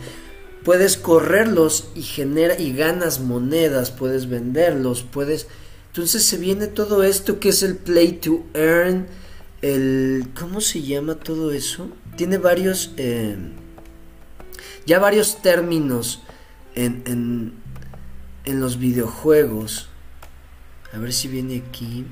[0.64, 5.46] Puedes correrlos y, genera, y ganas monedas, puedes venderlos, puedes...
[5.88, 9.06] Entonces se viene todo esto que es el play to earn,
[9.60, 10.28] el...
[10.38, 11.88] ¿Cómo se llama todo eso?
[12.16, 12.92] Tiene varios...
[12.96, 13.36] Eh,
[14.86, 16.22] ya varios términos
[16.74, 17.54] en,
[18.44, 19.88] en, los videojuegos.
[20.92, 22.04] A ver si viene aquí.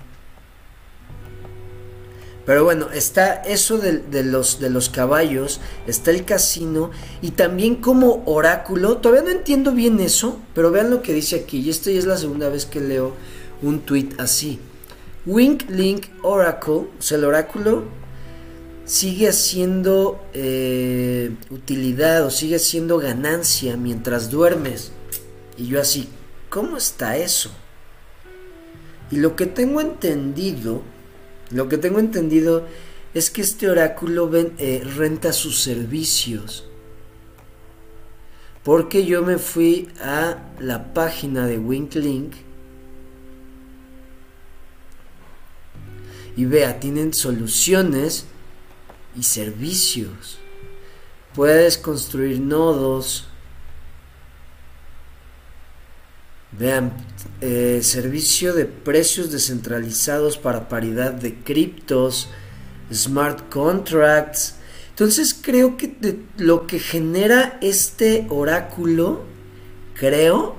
[2.44, 8.24] Pero bueno, está eso de, los, de los caballos, está el casino y también como
[8.26, 8.96] oráculo.
[8.96, 11.60] Todavía no entiendo bien eso, pero vean lo que dice aquí.
[11.60, 13.14] Y esta ya es la segunda vez que leo
[13.62, 14.58] un tweet así.
[15.24, 17.84] Wink Link Oracle, o sea, el oráculo
[18.84, 24.92] sigue haciendo eh, utilidad o sigue haciendo ganancia mientras duermes.
[25.56, 26.08] Y yo así,
[26.48, 27.50] ¿cómo está eso?
[29.10, 30.82] Y lo que tengo entendido
[31.52, 32.66] lo que tengo entendido
[33.12, 36.66] es que este oráculo eh, renta sus servicios.
[38.64, 42.32] Porque yo me fui a la página de Winklink
[46.36, 48.24] y vea, tienen soluciones
[49.16, 50.38] y servicios.
[51.34, 53.28] Puedes construir nodos,
[56.52, 56.92] Vean,
[57.40, 62.28] eh, servicio de precios descentralizados para paridad de criptos,
[62.92, 64.56] smart contracts.
[64.90, 65.96] Entonces creo que
[66.36, 69.22] lo que genera este oráculo,
[69.94, 70.56] creo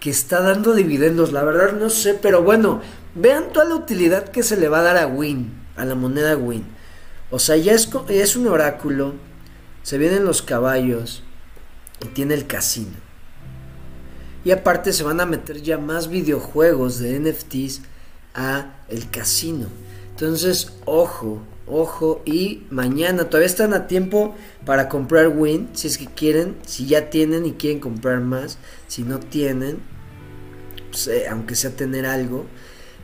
[0.00, 1.32] que está dando dividendos.
[1.32, 2.82] La verdad no sé, pero bueno,
[3.14, 6.36] vean toda la utilidad que se le va a dar a Win, a la moneda
[6.36, 6.73] Win.
[7.34, 9.14] O sea, ya es, es un oráculo,
[9.82, 11.24] se vienen los caballos
[12.00, 12.92] y tiene el casino.
[14.44, 17.80] Y aparte se van a meter ya más videojuegos de NFTs
[18.34, 19.66] a el casino.
[20.10, 22.22] Entonces, ojo, ojo.
[22.24, 25.70] Y mañana todavía están a tiempo para comprar Win.
[25.72, 28.58] Si es que quieren, si ya tienen y quieren comprar más.
[28.86, 29.80] Si no tienen,
[30.88, 32.46] pues, eh, aunque sea tener algo.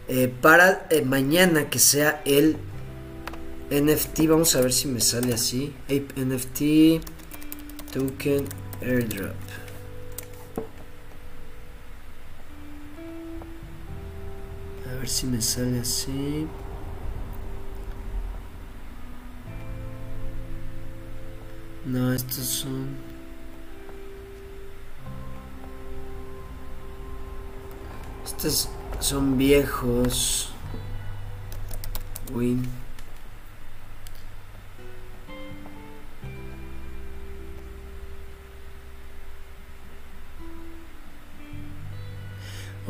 [0.06, 2.56] Eh, para eh, mañana que sea el
[3.70, 4.26] NFT.
[4.28, 5.72] Vamos a ver si me sale así.
[5.84, 7.00] Ape NFT
[7.92, 8.44] Token
[8.82, 9.36] Airdrop.
[14.88, 16.48] A ver si me sale así.
[21.86, 22.96] No, estos son...
[28.24, 30.52] Estos son viejos.
[32.32, 32.79] Win.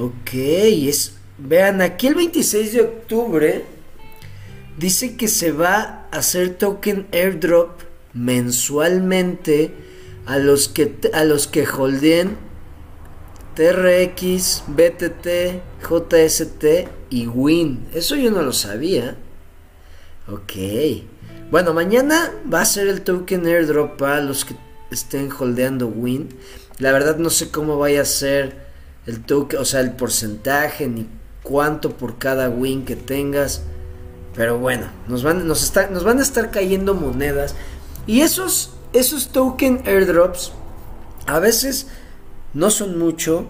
[0.01, 3.65] Ok, es Vean, aquí el 26 de octubre
[4.79, 7.81] dice que se va a hacer token airdrop
[8.15, 9.75] mensualmente
[10.25, 12.39] a los que a los que holdeen
[13.55, 16.65] TRX, BTT, JST
[17.11, 17.87] y WIN.
[17.93, 19.19] Eso yo no lo sabía.
[20.29, 20.53] Ok.
[21.51, 24.57] Bueno, mañana va a ser el token airdrop para los que
[24.91, 26.31] estén holdeando WIN.
[26.79, 28.70] La verdad no sé cómo vaya a ser
[29.07, 31.09] el token, o sea, el porcentaje ni
[31.43, 33.63] cuánto por cada win que tengas.
[34.35, 37.55] Pero bueno, nos van, nos, nos van a estar cayendo monedas.
[38.07, 40.53] Y esos, esos token airdrops
[41.27, 41.89] a veces
[42.55, 43.47] no son mucho,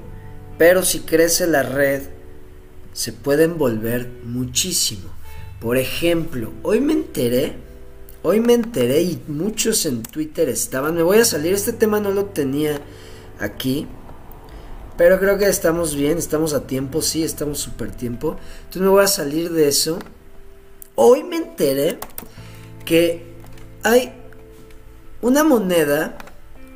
[0.58, 2.02] pero si crece la red,
[2.92, 5.10] se pueden volver muchísimo.
[5.60, 7.56] Por ejemplo, hoy me enteré,
[8.22, 12.10] hoy me enteré y muchos en Twitter estaban, me voy a salir, este tema no
[12.10, 12.80] lo tenía
[13.38, 13.86] aquí,
[15.00, 18.36] pero creo que estamos bien, estamos a tiempo, sí, estamos súper tiempo.
[18.58, 19.98] Entonces me voy a salir de eso.
[20.94, 21.98] Hoy me enteré
[22.84, 23.24] que
[23.82, 24.12] hay
[25.22, 26.18] una moneda,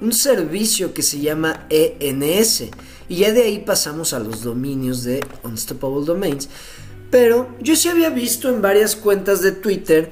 [0.01, 2.71] un servicio que se llama ENS.
[3.11, 6.49] Y ya de ahí pasamos a los dominios de Unstoppable Domains.
[7.11, 10.11] Pero yo sí había visto en varias cuentas de Twitter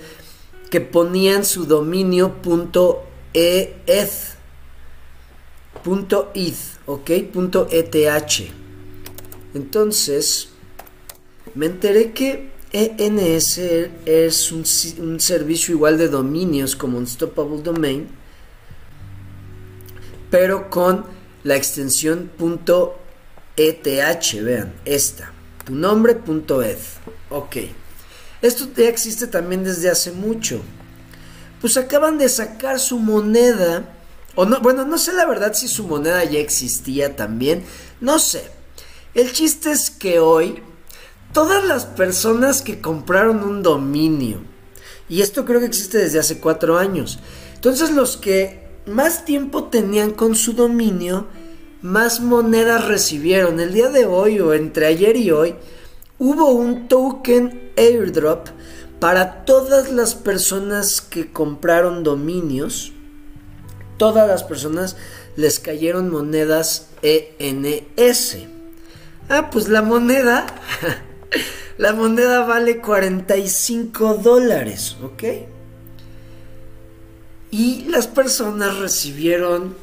[0.69, 2.35] que ponían su dominio
[3.33, 4.42] .eth
[5.85, 7.11] .eth, ok,
[7.71, 8.53] .eth.
[9.55, 10.49] Entonces,
[11.55, 13.59] me enteré que ENS
[14.07, 18.09] es un, servicio igual de dominios como Unstoppable Domain,
[20.31, 21.05] pero con
[21.45, 22.31] la extensión
[23.57, 25.33] .eth, vean, esta,
[25.67, 26.81] tu nombre.eth.
[27.29, 27.57] Ok.
[28.41, 30.63] Esto ya existe también desde hace mucho.
[31.61, 33.85] Pues acaban de sacar su moneda.
[34.35, 37.65] O no, bueno, no sé la verdad si su moneda ya existía también.
[38.01, 38.45] No sé.
[39.15, 40.63] El chiste es que hoy
[41.33, 44.41] todas las personas que compraron un dominio,
[45.09, 47.19] y esto creo que existe desde hace cuatro años,
[47.55, 51.27] entonces los que más tiempo tenían con su dominio,
[51.83, 53.61] más monedas recibieron.
[53.61, 55.57] El día de hoy o entre ayer y hoy
[56.19, 58.49] hubo un token airdrop
[59.01, 62.92] para todas las personas que compraron dominios.
[63.97, 64.97] Todas las personas
[65.37, 68.39] les cayeron monedas ENS.
[69.29, 70.47] Ah, pues la moneda,
[71.79, 75.23] la moneda vale 45 dólares, ¿ok?
[77.51, 79.77] Y las personas recibieron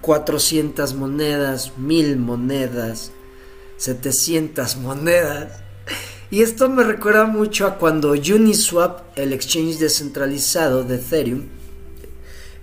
[0.00, 3.12] 400 monedas, 1000 monedas,
[3.76, 5.60] 700 monedas.
[6.30, 11.44] Y esto me recuerda mucho a cuando Uniswap, el exchange descentralizado de Ethereum,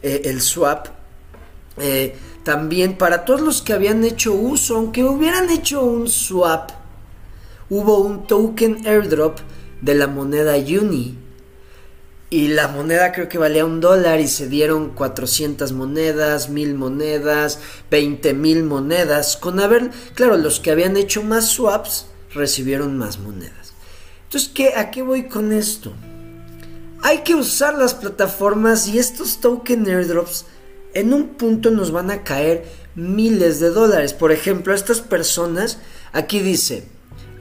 [0.04, 0.88] eh, el swap,
[1.78, 6.72] eh, también para todos los que habían hecho uso, aunque hubieran hecho un swap,
[7.70, 9.40] hubo un token airdrop
[9.82, 11.18] de la moneda Uni
[12.34, 17.60] y la moneda creo que valía un dólar y se dieron 400 monedas, mil monedas,
[17.92, 19.38] 20 mil monedas.
[19.38, 23.74] Con haber, claro, los que habían hecho más swaps recibieron más monedas.
[24.24, 25.94] Entonces, ¿qué, ¿a qué voy con esto?
[27.06, 30.46] Hay que usar las plataformas y estos token airdrops
[30.94, 32.64] en un punto nos van a caer
[32.96, 34.14] miles de dólares.
[34.14, 35.80] Por ejemplo, estas personas,
[36.14, 36.86] aquí dice,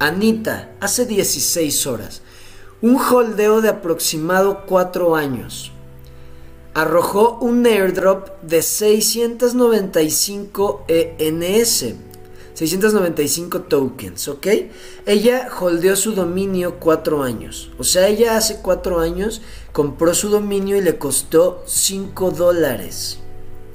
[0.00, 2.22] Anita, hace 16 horas
[2.80, 5.70] un holdeo de aproximado 4 años.
[6.74, 11.84] Arrojó un airdrop de 695 ENS,
[12.54, 14.46] 695 tokens, ¿ok?
[15.06, 17.70] Ella holdeó su dominio 4 años.
[17.78, 19.40] O sea, ella hace 4 años
[19.72, 23.20] compró su dominio y le costó 5 dólares,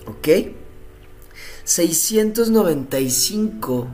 [0.05, 0.27] ¿ok?
[1.63, 3.87] 695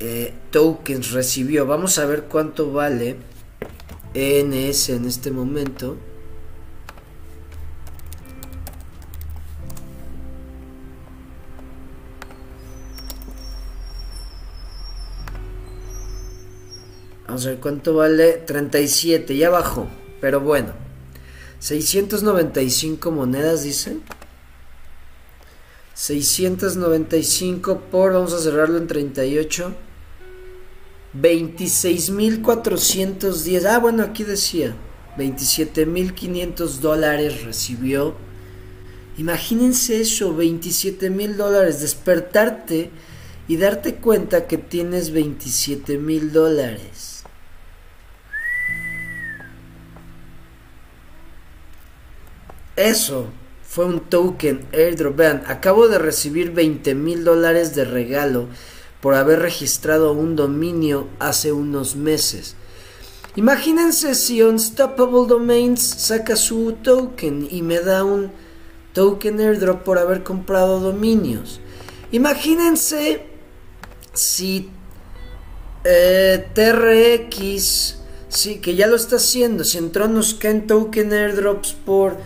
[0.00, 1.66] eh, tokens recibió.
[1.66, 3.16] Vamos a ver cuánto vale
[4.14, 5.98] ENS en este momento.
[17.44, 18.44] A ver cuánto vale.
[18.46, 19.88] 37, ya bajó.
[20.20, 20.72] Pero bueno.
[21.58, 24.02] 695 monedas, dicen.
[25.94, 29.74] 695 por, vamos a cerrarlo en 38.
[31.20, 33.66] 26.410.
[33.66, 34.74] Ah, bueno, aquí decía.
[35.18, 38.14] 27.500 dólares recibió.
[39.18, 41.80] Imagínense eso, 27.000 dólares.
[41.80, 42.90] Despertarte
[43.48, 47.15] y darte cuenta que tienes 27.000 dólares.
[52.76, 53.26] Eso
[53.62, 55.16] fue un token airdrop.
[55.16, 58.48] Vean, acabo de recibir 20.000 dólares de regalo
[59.00, 62.54] por haber registrado un dominio hace unos meses.
[63.34, 68.32] Imagínense si Unstoppable Domains saca su token y me da un
[68.94, 71.60] token airdrop por haber comprado dominios.
[72.12, 73.26] Imagínense
[74.14, 74.70] si
[75.84, 82.16] eh, TRX, sí, que ya lo está haciendo, si entró nos caen token airdrops por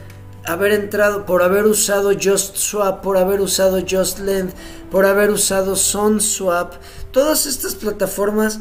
[0.53, 4.53] haber entrado, por haber usado Just Swap, por haber usado Just Lend,
[4.91, 6.75] por haber usado SunSwap,
[7.13, 8.61] todas estas plataformas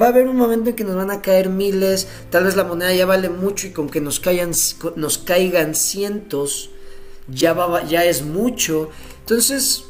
[0.00, 2.64] va a haber un momento en que nos van a caer miles, tal vez la
[2.64, 4.52] moneda ya vale mucho y con que nos caigan,
[4.96, 6.70] nos caigan cientos
[7.28, 8.90] ya, va, ya es mucho.
[9.20, 9.84] Entonces,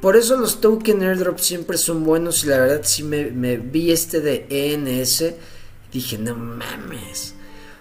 [0.00, 3.92] por eso los token airdrops siempre son buenos y la verdad si me, me vi
[3.92, 5.24] este de ENS,
[5.92, 7.34] dije, no mames.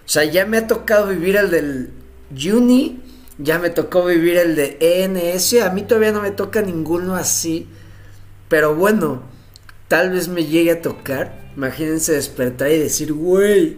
[0.05, 1.89] O sea, ya me ha tocado vivir el del
[2.32, 2.99] Uni,
[3.38, 7.67] ya me tocó vivir el de ENS, a mí todavía no me toca ninguno así,
[8.49, 9.23] pero bueno,
[9.88, 11.41] tal vez me llegue a tocar.
[11.55, 13.77] Imagínense despertar y decir, güey,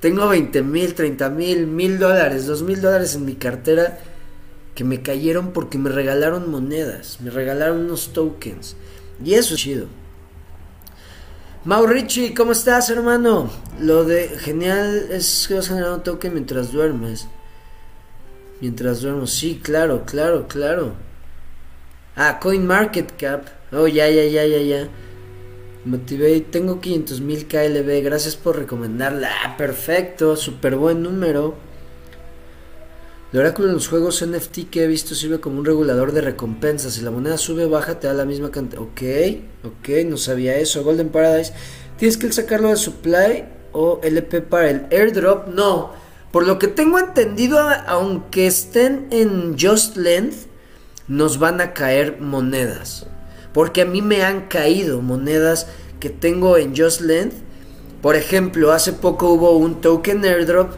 [0.00, 3.98] tengo 20 mil, 30 mil, mil dólares, dos mil dólares en mi cartera
[4.74, 8.76] que me cayeron porque me regalaron monedas, me regalaron unos tokens.
[9.24, 9.86] Y eso es chido.
[11.64, 13.50] Maurici, ¿cómo estás, hermano?
[13.78, 17.28] Lo de genial es que vas un token mientras duermes.
[18.62, 20.92] Mientras duermo, sí, claro, claro, claro.
[22.14, 23.48] Ah, CoinMarketCap.
[23.72, 24.88] Oh, ya, ya, ya, ya, ya.
[25.84, 29.30] Motivate, tengo 500 mil KLB, gracias por recomendarla.
[29.44, 31.56] Ah, perfecto, súper buen número.
[33.32, 36.92] El oráculo en los juegos NFT que he visto sirve como un regulador de recompensas.
[36.92, 38.80] Si la moneda sube o baja, te da la misma cantidad.
[38.80, 39.02] Ok,
[39.64, 40.84] ok, no sabía eso.
[40.84, 41.52] Golden Paradise,
[41.96, 45.48] tienes que sacarlo de supply o LP para el airdrop.
[45.48, 46.00] No,
[46.32, 50.46] por lo que tengo entendido, aunque estén en Just Length,
[51.06, 53.06] nos van a caer monedas.
[53.52, 55.66] Porque a mí me han caído monedas
[56.00, 57.34] que tengo en Just Length.
[58.00, 60.72] Por ejemplo, hace poco hubo un token airdrop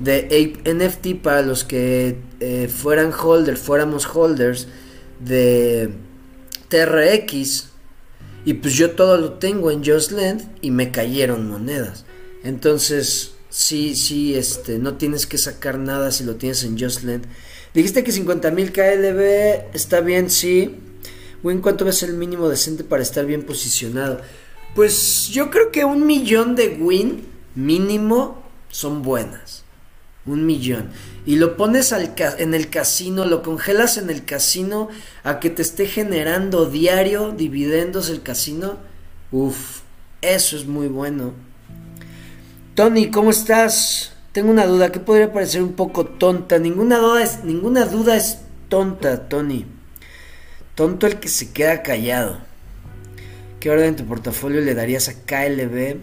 [0.00, 4.66] de Ape NFT para los que eh, fueran holders, fuéramos holders
[5.20, 5.90] de
[6.68, 7.68] TRX.
[8.44, 12.04] Y pues yo todo lo tengo en Just Lend y me cayeron monedas.
[12.42, 17.26] Entonces, sí, sí, este, no tienes que sacar nada si lo tienes en Just Lend.
[17.72, 20.76] Dijiste que 50.000 KLB está bien, sí.
[21.42, 24.20] Win, ¿cuánto ves el mínimo decente para estar bien posicionado?
[24.74, 29.66] Pues yo creo que un millón de win mínimo son buenas
[30.26, 30.90] un millón.
[31.24, 34.88] Y lo pones al en el casino, lo congelas en el casino
[35.24, 38.76] a que te esté generando diario dividendos el casino.
[39.32, 39.80] Uf,
[40.20, 41.32] eso es muy bueno.
[42.76, 44.12] Tony, ¿cómo estás?
[44.32, 46.58] Tengo una duda que podría parecer un poco tonta.
[46.58, 49.64] Ninguna duda es, ninguna duda es tonta, Tony.
[50.74, 52.36] Tonto el que se queda callado.
[53.60, 55.96] ¿Qué orden en tu portafolio le darías a KLB?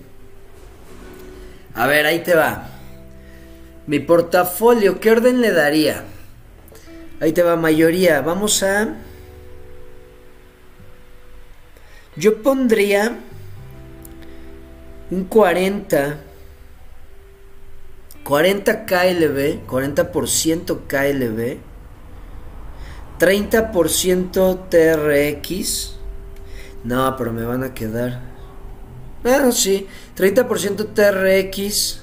[1.75, 2.69] A ver, ahí te va.
[3.85, 6.03] Mi portafolio, ¿qué orden le daría?
[7.19, 8.21] Ahí te va mayoría.
[8.21, 8.95] Vamos a...
[12.15, 13.15] Yo pondría
[15.11, 16.32] un 40.
[18.23, 21.57] 40 KLB, 40% KLB,
[23.19, 25.95] 30% TRX.
[26.85, 28.21] No, pero me van a quedar.
[29.25, 32.01] Ah, sí, 30% TRX,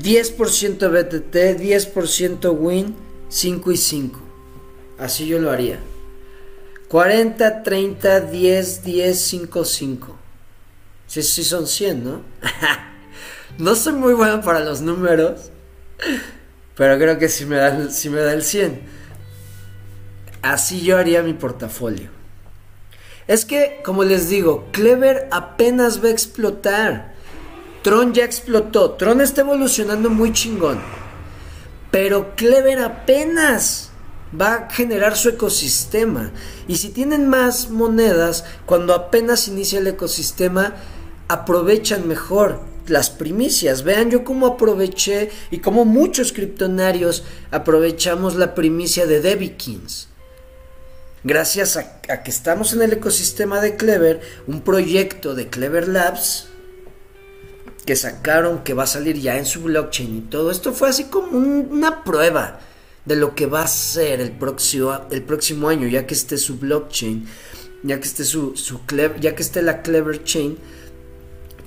[0.00, 2.94] 10% BTT, 10% Win,
[3.28, 4.20] 5 y 5.
[4.98, 5.78] Así yo lo haría.
[6.88, 10.16] 40, 30, 10, 10, 5, 5.
[11.08, 12.20] Si sí, son 100, ¿no?
[13.58, 15.50] no soy muy bueno para los números,
[16.76, 18.82] pero creo que sí me, da, sí me da el 100.
[20.42, 22.10] Así yo haría mi portafolio.
[23.26, 27.14] Es que, como les digo, Clever apenas va a explotar.
[27.82, 28.92] Tron ya explotó.
[28.92, 30.78] Tron está evolucionando muy chingón.
[31.90, 33.90] Pero Clever apenas
[34.38, 36.30] va a generar su ecosistema.
[36.68, 40.74] Y si tienen más monedas, cuando apenas inicia el ecosistema,
[41.26, 43.82] aprovechan mejor las primicias.
[43.82, 50.08] Vean yo cómo aproveché y cómo muchos criptonarios aprovechamos la primicia de Debikins.
[51.24, 56.46] Gracias a, que estamos en el ecosistema de Clever, un proyecto de Clever Labs
[57.84, 61.04] que sacaron que va a salir ya en su blockchain y todo esto fue así
[61.04, 62.60] como una prueba
[63.04, 66.58] de lo que va a ser el próximo, el próximo año, ya que esté su
[66.58, 67.26] blockchain,
[67.82, 68.80] ya que esté su, su
[69.20, 70.58] ya que esté la Clever Chain,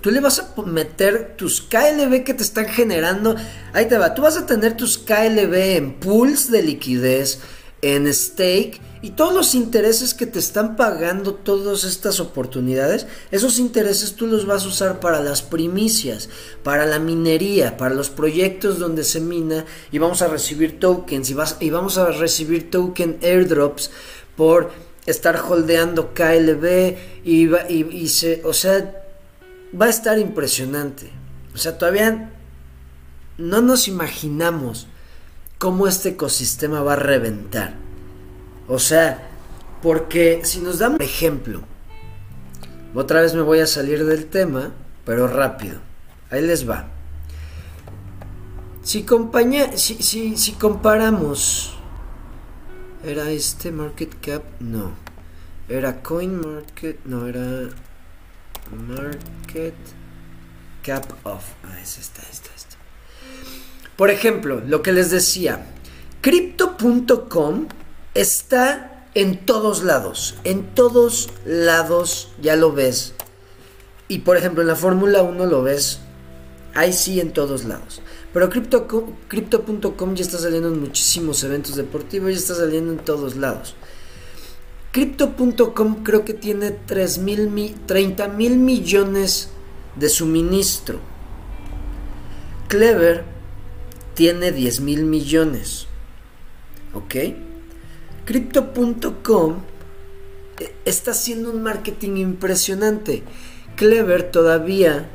[0.02, 3.36] tú le vas a meter tus KLB que te están generando,
[3.74, 7.39] ahí te va, tú vas a tener tus KLB en pools de liquidez,
[7.82, 14.16] en stake y todos los intereses que te están pagando todas estas oportunidades, esos intereses
[14.16, 16.30] tú los vas a usar para las primicias,
[16.64, 21.34] para la minería, para los proyectos donde se mina y vamos a recibir tokens y,
[21.34, 23.91] vas, y vamos a recibir token airdrops
[24.36, 24.72] por
[25.06, 28.99] estar holdeando KLB y, y, y se, o sea,
[29.74, 31.11] va a estar impresionante.
[31.53, 32.32] O sea, todavía
[33.38, 34.88] no nos imaginamos
[35.57, 37.74] cómo este ecosistema va a reventar.
[38.67, 39.30] O sea,
[39.82, 41.61] porque si nos damos ejemplo,
[42.93, 44.72] otra vez me voy a salir del tema,
[45.05, 45.80] pero rápido.
[46.30, 46.88] Ahí les va.
[48.84, 49.05] Si,
[49.76, 51.76] si, si comparamos,
[53.03, 54.43] ¿era este market cap?
[54.59, 54.91] No.
[55.67, 57.70] Era coin market, no, era
[58.76, 59.76] market
[60.84, 61.43] cap of.
[61.63, 62.76] Ah, es esta, esta, esta.
[63.95, 65.65] Por ejemplo, lo que les decía,
[66.22, 67.67] crypto.com
[68.13, 73.13] está en todos lados, en todos lados ya lo ves.
[74.07, 75.99] Y por ejemplo, en la Fórmula 1 lo ves,
[76.74, 78.01] ahí sí en todos lados.
[78.34, 83.76] Pero crypto.com ya está saliendo en muchísimos eventos deportivos, ya está saliendo en todos lados.
[84.91, 89.49] Crypto.com creo que tiene 3 mil, 30 mil millones
[89.95, 90.99] de suministro.
[92.67, 93.23] Clever
[94.15, 95.85] tiene 10 mil millones.
[96.93, 97.15] ¿Ok?
[98.25, 99.57] Crypto.com
[100.85, 103.23] está haciendo un marketing impresionante.
[103.75, 105.07] Clever todavía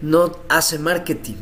[0.00, 1.36] no hace marketing.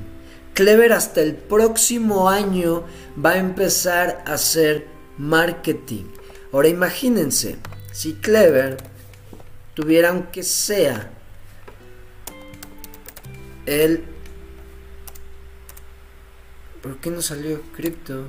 [0.55, 2.85] Clever hasta el próximo año
[3.25, 6.05] va a empezar a hacer marketing.
[6.53, 7.57] Ahora imagínense,
[7.93, 8.77] si Clever
[9.75, 11.11] tuviera aunque sea
[13.67, 14.05] el...
[16.83, 18.29] ¿Por qué no salió cripto?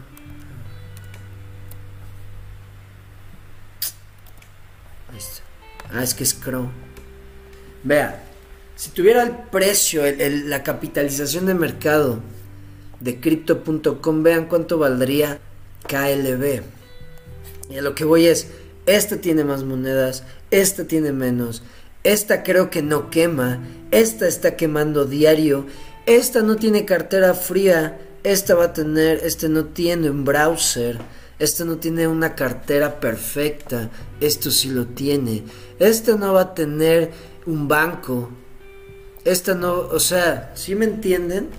[5.93, 6.69] Ah, es que es Crow.
[7.83, 8.23] Vea,
[8.75, 10.03] si tuviera el precio,
[10.45, 12.21] la capitalización de mercado
[12.99, 15.39] de crypto.com, vean cuánto valdría
[15.87, 16.61] KLB.
[17.71, 18.47] Y a lo que voy es,
[18.85, 21.63] esta tiene más monedas, esta tiene menos,
[22.03, 23.59] esta creo que no quema,
[23.91, 25.67] esta está quemando diario,
[26.05, 30.99] esta no tiene cartera fría, esta va a tener, este no tiene un browser,
[31.39, 35.43] este no tiene una cartera perfecta, esto sí lo tiene,
[35.79, 37.11] esta no va a tener
[37.45, 38.29] un banco,
[39.23, 41.49] esta no, o sea, ¿sí me entienden?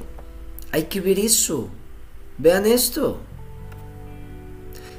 [0.72, 1.68] Hay que ver eso,
[2.38, 3.20] vean esto.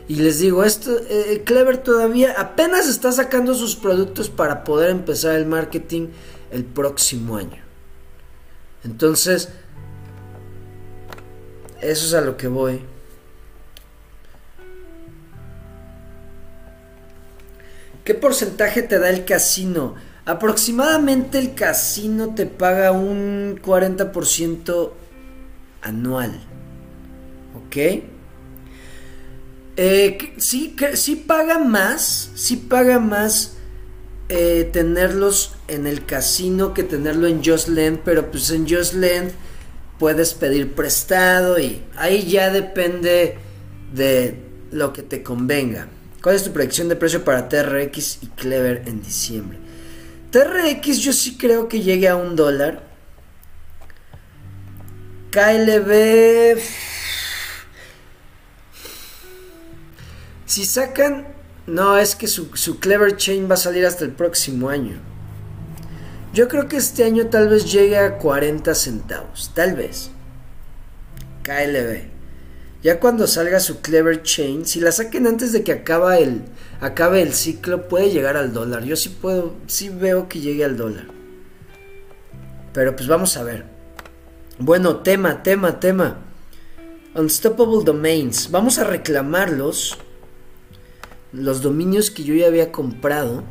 [0.07, 5.35] Y les digo, esto, eh, Clever todavía apenas está sacando sus productos para poder empezar
[5.35, 6.09] el marketing
[6.51, 7.61] el próximo año.
[8.83, 9.49] Entonces,
[11.81, 12.81] eso es a lo que voy.
[18.03, 19.95] ¿Qué porcentaje te da el casino?
[20.25, 24.91] Aproximadamente el casino te paga un 40%
[25.81, 26.41] anual.
[27.55, 28.03] ¿Ok?
[29.75, 33.53] Eh, sí, sí paga más, sí paga más
[34.29, 39.31] eh, tenerlos en el casino que tenerlo en Just Land, pero pues en Just Land
[39.97, 43.37] puedes pedir prestado y ahí ya depende
[43.93, 44.35] de
[44.71, 45.87] lo que te convenga.
[46.21, 49.57] ¿Cuál es tu predicción de precio para TRX y Clever en diciembre?
[50.31, 52.83] TRX yo sí creo que llegue a un dólar.
[55.31, 56.59] KLB
[60.53, 61.25] Si sacan...
[61.65, 65.01] No, es que su, Clever Chain va a salir hasta el próximo año.
[66.31, 69.49] Yo creo que este año tal vez llegue a 40 centavos.
[69.55, 70.11] Tal vez.
[71.41, 72.03] KLB.
[72.83, 76.43] Ya cuando salga su Clever Chain, si la saquen antes de que acaba el,
[76.81, 78.83] acabe el ciclo, puede llegar al dólar.
[78.83, 81.07] Yo sí puedo, sí veo que llegue al dólar.
[82.73, 83.65] Pero pues vamos a ver.
[84.59, 86.19] Bueno, tema, tema, tema.
[87.15, 88.51] Unstoppable Domains.
[88.51, 89.97] Vamos a reclamarlos
[91.33, 93.43] los dominios que yo ya había comprado.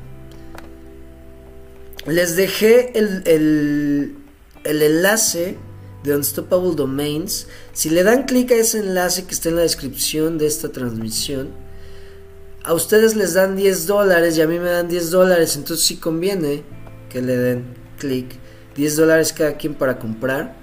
[2.07, 4.17] Les dejé el, el,
[4.65, 5.59] el enlace
[6.03, 7.49] de Unstoppable Domains.
[7.73, 11.51] Si le dan clic a ese enlace que está en la descripción de esta transmisión,
[12.65, 15.57] a ustedes les dan 10 dólares y a mí me dan 10 dólares.
[15.57, 16.63] Entonces sí conviene
[17.11, 18.37] que le den clic.
[18.77, 20.57] 10 dólares cada quien para comprar.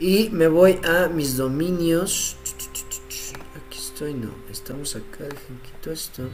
[0.00, 2.36] Y me voy a mis dominios.
[3.94, 4.34] Estoy, no.
[4.50, 5.22] Estamos acá.
[5.22, 5.60] Dejen
[5.92, 6.28] esto.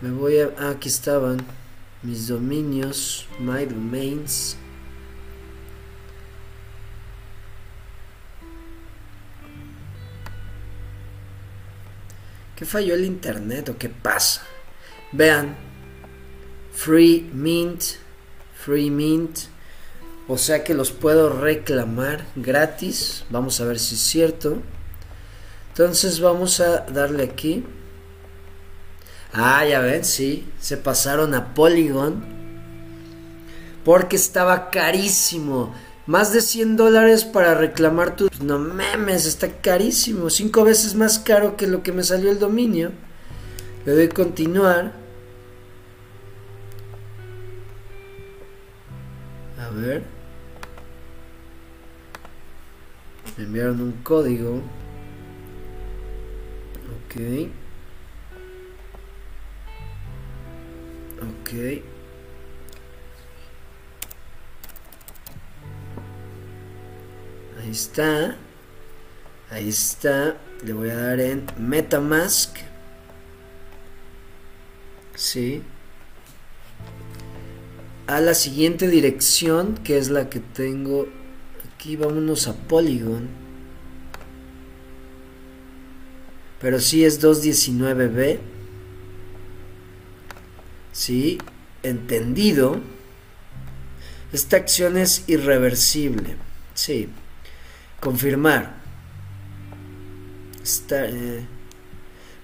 [0.00, 0.48] Me voy a...
[0.56, 1.44] Ah, aquí estaban
[2.02, 4.56] mis dominios, my domains.
[12.56, 14.40] ¿Qué falló el internet o qué pasa?
[15.12, 15.54] Vean,
[16.72, 17.82] free mint,
[18.54, 19.40] free mint.
[20.26, 23.26] O sea que los puedo reclamar gratis.
[23.28, 24.62] Vamos a ver si es cierto.
[25.80, 27.64] Entonces vamos a darle aquí.
[29.32, 30.46] Ah, ya ven, sí.
[30.60, 32.22] Se pasaron a Polygon.
[33.82, 35.74] Porque estaba carísimo.
[36.04, 38.28] Más de 100 dólares para reclamar tu...
[38.42, 40.28] No memes, está carísimo.
[40.28, 42.92] Cinco veces más caro que lo que me salió el dominio.
[43.86, 44.92] Le doy continuar.
[49.58, 50.02] A ver.
[53.38, 54.60] Me enviaron un código.
[57.10, 57.16] Ok.
[61.20, 61.82] Ok.
[67.58, 68.36] Ahí está.
[69.50, 70.36] Ahí está.
[70.64, 72.56] Le voy a dar en Metamask.
[75.16, 75.64] Sí.
[78.06, 81.08] A la siguiente dirección, que es la que tengo
[81.74, 81.96] aquí.
[81.96, 83.39] Vámonos a Polygon.
[86.60, 88.38] Pero sí es 219B.
[90.92, 91.38] ¿sí?
[91.82, 92.80] Entendido.
[94.32, 96.36] Esta acción es irreversible.
[96.74, 97.08] Sí.
[98.00, 98.74] Confirmar.
[100.62, 101.46] Está, eh,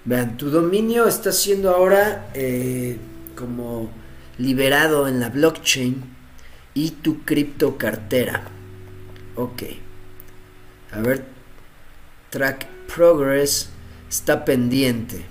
[0.04, 2.96] vean, tu dominio está siendo ahora eh,
[3.36, 3.90] como
[4.38, 6.02] liberado en la blockchain
[6.74, 8.44] y tu cripto cartera.
[9.36, 9.62] Ok.
[10.92, 11.24] A ver,
[12.30, 13.68] track progress
[14.16, 15.26] está pendiente.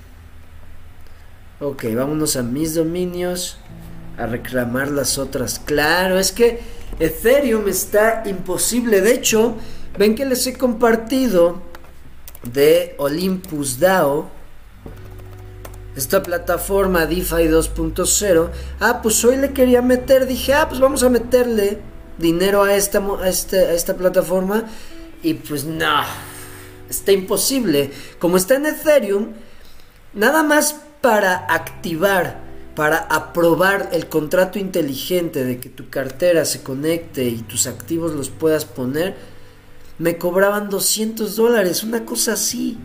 [1.59, 3.57] Ok, vámonos a mis dominios
[4.17, 5.59] a reclamar las otras.
[5.59, 6.59] Claro, es que
[6.99, 9.01] Ethereum está imposible.
[9.01, 9.55] De hecho,
[9.97, 11.61] ven que les he compartido
[12.43, 14.29] de Olympus DAO.
[15.95, 18.49] Esta plataforma DeFi 2.0.
[18.81, 20.27] Ah, pues hoy le quería meter.
[20.27, 21.79] Dije, ah, pues vamos a meterle
[22.19, 24.65] dinero a esta, a, este, a esta plataforma.
[25.23, 26.03] Y pues no,
[26.89, 27.91] está imposible.
[28.19, 29.33] Como está en Ethereum,
[30.13, 37.23] nada más para activar para aprobar el contrato inteligente de que tu cartera se conecte
[37.23, 39.15] y tus activos los puedas poner,
[39.97, 42.77] me cobraban 200 dólares, una cosa así.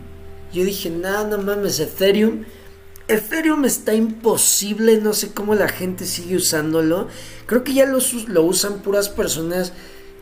[0.52, 2.44] Yo dije, nada, no mames, Ethereum.
[3.08, 7.08] Ethereum está imposible, no sé cómo la gente sigue usándolo.
[7.46, 7.98] Creo que ya lo,
[8.28, 9.72] lo usan puras personas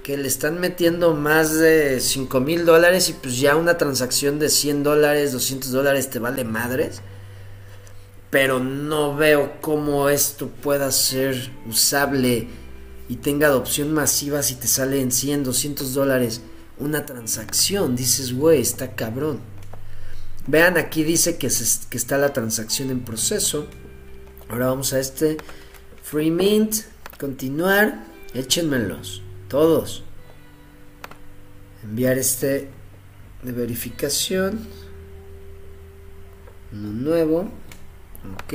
[0.08, 4.48] que le están metiendo más de 5 mil dólares y pues ya una transacción de
[4.48, 7.02] 100 dólares, 200 dólares te vale madres
[8.30, 12.48] pero no veo cómo esto pueda ser usable
[13.10, 16.40] y tenga adopción masiva si te sale en 100, 200 dólares
[16.78, 17.94] una transacción.
[17.94, 19.40] Dices, güey, está cabrón.
[20.46, 21.48] Vean, aquí dice que,
[21.90, 23.66] que está la transacción en proceso.
[24.48, 25.36] Ahora vamos a este
[26.02, 26.76] Free Mint,
[27.18, 30.04] continuar, échenmelos, todos.
[31.82, 32.68] Enviar este
[33.42, 34.66] de verificación,
[36.72, 37.50] uno nuevo.
[38.34, 38.52] Ok.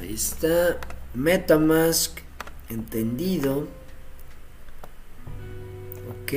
[0.00, 0.78] Ahí está.
[1.14, 2.18] Metamask.
[2.68, 3.68] Entendido.
[6.22, 6.32] Ok.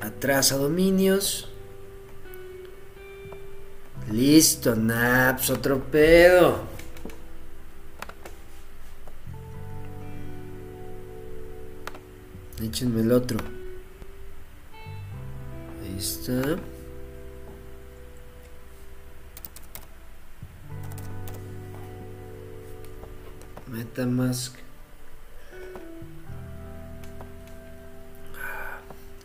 [0.00, 1.55] Atrás a dominios.
[4.10, 6.60] Listo, Naps, otro pedo.
[12.62, 13.38] Échenme el otro.
[15.82, 16.56] Ahí está.
[23.66, 24.56] Metamask.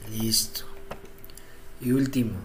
[0.09, 0.65] Listo.
[1.79, 2.38] Y último.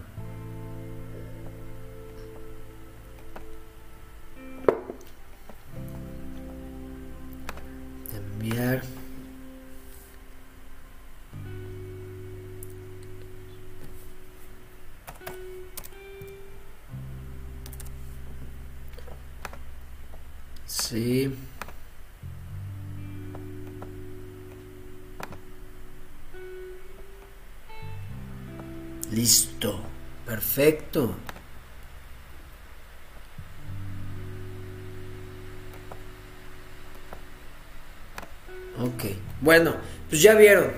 [38.79, 39.05] Ok.
[39.41, 39.75] Bueno,
[40.09, 40.71] pues ya vieron.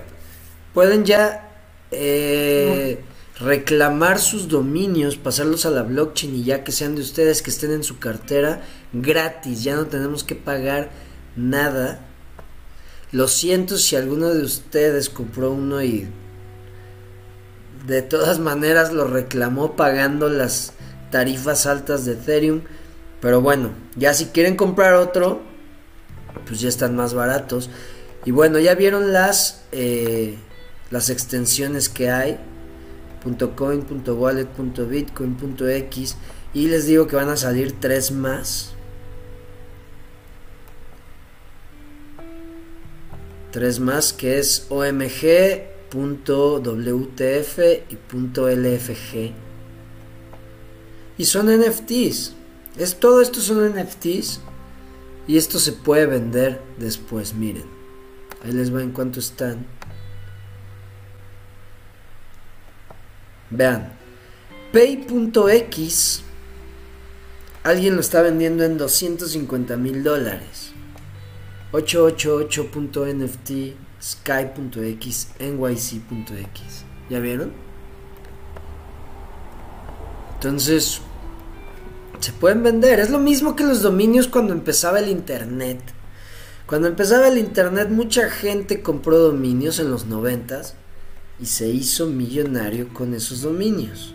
[0.74, 1.50] Pueden ya
[1.92, 3.00] eh,
[3.40, 7.72] reclamar sus dominios, pasarlos a la blockchain y ya que sean de ustedes, que estén
[7.72, 9.64] en su cartera gratis.
[9.64, 10.92] Ya no tenemos que pagar
[11.36, 12.06] nada.
[13.12, 16.08] Lo siento si alguno de ustedes compró uno y
[17.90, 20.74] de todas maneras lo reclamó pagando las
[21.10, 22.62] tarifas altas de Ethereum.
[23.20, 25.42] Pero bueno, ya si quieren comprar otro,
[26.46, 27.70] pues ya están más baratos.
[28.26, 30.38] Y bueno, ya vieron las, eh,
[30.92, 32.40] las extensiones que hay.
[33.56, 34.48] .coin, .wallet,
[34.88, 36.16] .bitcoin, .x.
[36.54, 38.74] Y les digo que van a salir tres más.
[43.52, 47.60] Tres más que es OMG, .wtf
[47.90, 49.34] y .lfg.
[51.18, 52.36] Y son NFTs.
[52.78, 54.42] Es, todo esto son NFTs.
[55.28, 57.66] Y esto se puede vender después, miren.
[58.44, 59.66] Ahí les va en cuánto están.
[63.50, 63.94] Vean.
[64.72, 66.24] Pay.x.
[67.64, 70.72] Alguien lo está vendiendo en 250 mil dólares.
[71.74, 76.86] 888.nft, sky.x, nyc.x.
[77.10, 77.52] ¿Ya vieron?
[80.36, 81.02] Entonces,
[82.20, 83.00] se pueden vender.
[83.00, 85.82] Es lo mismo que los dominios cuando empezaba el Internet.
[86.66, 90.76] Cuando empezaba el Internet, mucha gente compró dominios en los noventas
[91.40, 94.14] y se hizo millonario con esos dominios.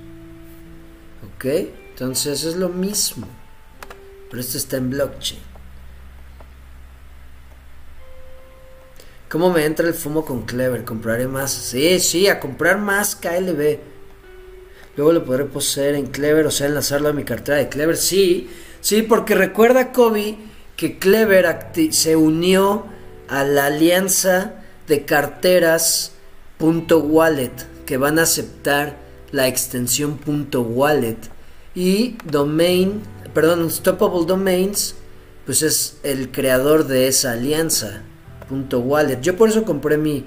[1.34, 1.44] ¿Ok?
[1.90, 3.26] Entonces es lo mismo.
[4.30, 5.53] Pero esto está en blockchain.
[9.34, 10.84] ¿Cómo me entra el fumo con Clever?
[10.84, 11.50] ¿Compraré más?
[11.50, 13.78] Sí, sí, a comprar más KLB.
[14.96, 17.96] Luego lo podré poseer en Clever, o sea, enlazarlo a mi cartera de Clever.
[17.96, 18.48] Sí,
[18.80, 20.36] sí, porque recuerda, Kobe,
[20.76, 21.48] que Clever
[21.90, 22.86] se unió
[23.26, 26.12] a la alianza de carteras
[26.60, 27.50] .wallet
[27.86, 28.98] que van a aceptar
[29.32, 30.20] la extensión
[30.54, 31.18] .wallet
[31.74, 33.02] y domain,
[33.34, 34.94] perdón, Unstoppable Domains,
[35.44, 38.04] pues es el creador de esa alianza
[38.50, 39.20] .wallet.
[39.20, 40.24] Yo por eso compré mi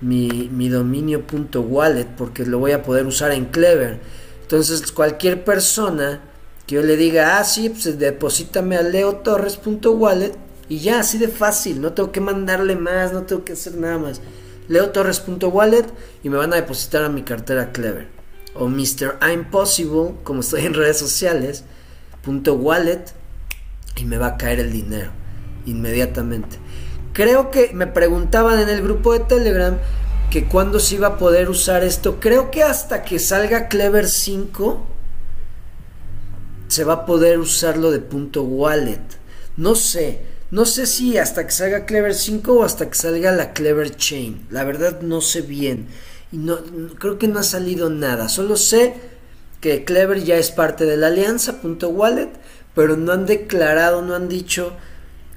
[0.00, 4.00] mi, mi dominio .wallet porque lo voy a poder usar en Clever.
[4.42, 6.20] Entonces cualquier persona
[6.66, 10.36] que yo le diga, ah, sí, pues deposítame a leotorres.wallet
[10.68, 13.98] y ya, así de fácil, no tengo que mandarle más, no tengo que hacer nada
[13.98, 14.20] más.
[14.68, 15.86] leotorres.wallet
[16.22, 18.08] y me van a depositar a mi cartera Clever.
[18.54, 19.18] O Mr.
[19.32, 21.64] Impossible, como estoy en redes sociales,
[22.22, 23.04] punto wallet
[23.96, 25.10] y me va a caer el dinero
[25.64, 26.58] inmediatamente.
[27.18, 29.76] Creo que me preguntaban en el grupo de Telegram
[30.30, 32.20] que cuándo se iba a poder usar esto.
[32.20, 34.86] Creo que hasta que salga Clever 5
[36.68, 39.02] se va a poder usarlo de punto wallet.
[39.56, 40.20] No sé,
[40.52, 44.46] no sé si hasta que salga Clever 5 o hasta que salga la Clever Chain.
[44.50, 45.88] La verdad no sé bien.
[46.30, 46.58] Y no,
[47.00, 48.28] creo que no ha salido nada.
[48.28, 48.94] Solo sé
[49.60, 52.30] que Clever ya es parte de la alianza, punto wallet,
[52.76, 54.76] pero no han declarado, no han dicho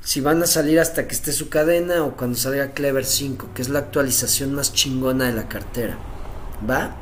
[0.04, 3.62] si van a salir hasta que esté su cadena o cuando salga Clever 5, que
[3.62, 5.98] es la actualización más chingona de la cartera.
[6.68, 6.96] ¿Va?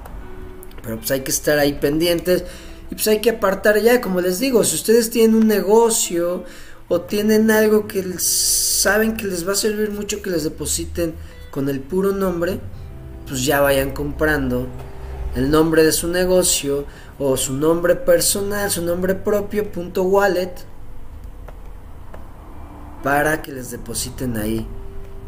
[0.84, 2.44] Pero pues hay que estar ahí pendientes
[2.92, 6.44] y pues hay que apartar ya, como les digo, si ustedes tienen un negocio
[6.88, 11.14] o tienen algo que saben que les va a servir mucho que les depositen
[11.52, 12.60] con el puro nombre,
[13.28, 14.68] pues ya vayan comprando
[15.36, 16.86] el nombre de su negocio
[17.20, 20.54] o su nombre personal, su nombre propio, punto wallet,
[23.04, 24.66] para que les depositen ahí.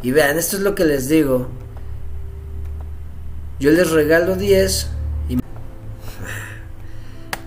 [0.04, 1.48] Y vean, esto es lo que les digo.
[3.60, 4.88] Yo les regalo 10
[5.30, 5.38] y...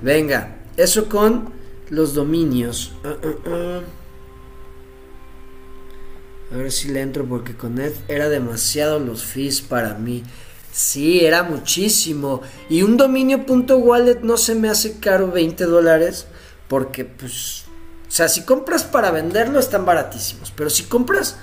[0.03, 1.53] Venga, eso con
[1.91, 2.93] los dominios.
[6.53, 10.23] A ver si le entro porque con Ed era demasiado los fees para mí.
[10.73, 12.43] Sí, era muchísimo.
[12.69, 16.27] Y un dominio.wallet no se me hace caro 20 dólares
[16.69, 17.64] porque pues
[18.15, 21.37] sea, si compras para venderlo están baratísimos, pero si compras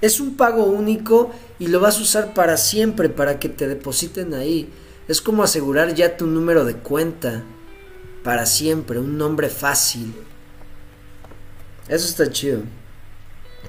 [0.00, 4.32] es un pago único y lo vas a usar para siempre, para que te depositen
[4.32, 4.72] ahí.
[5.08, 7.42] Es como asegurar ya tu número de cuenta
[8.22, 10.14] para siempre, un nombre fácil.
[11.88, 12.60] Eso está chido.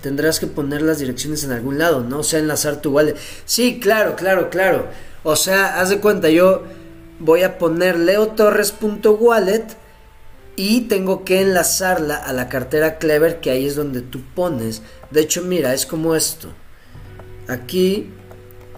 [0.01, 2.19] Tendrás que poner las direcciones en algún lado, ¿no?
[2.19, 3.15] O sea, enlazar tu wallet.
[3.45, 4.87] Sí, claro, claro, claro.
[5.23, 6.63] O sea, haz de cuenta, yo
[7.19, 9.82] voy a poner leotorres.wallet
[10.55, 14.81] y tengo que enlazarla a la cartera Clever que ahí es donde tú pones.
[15.11, 16.49] De hecho, mira, es como esto.
[17.47, 18.09] Aquí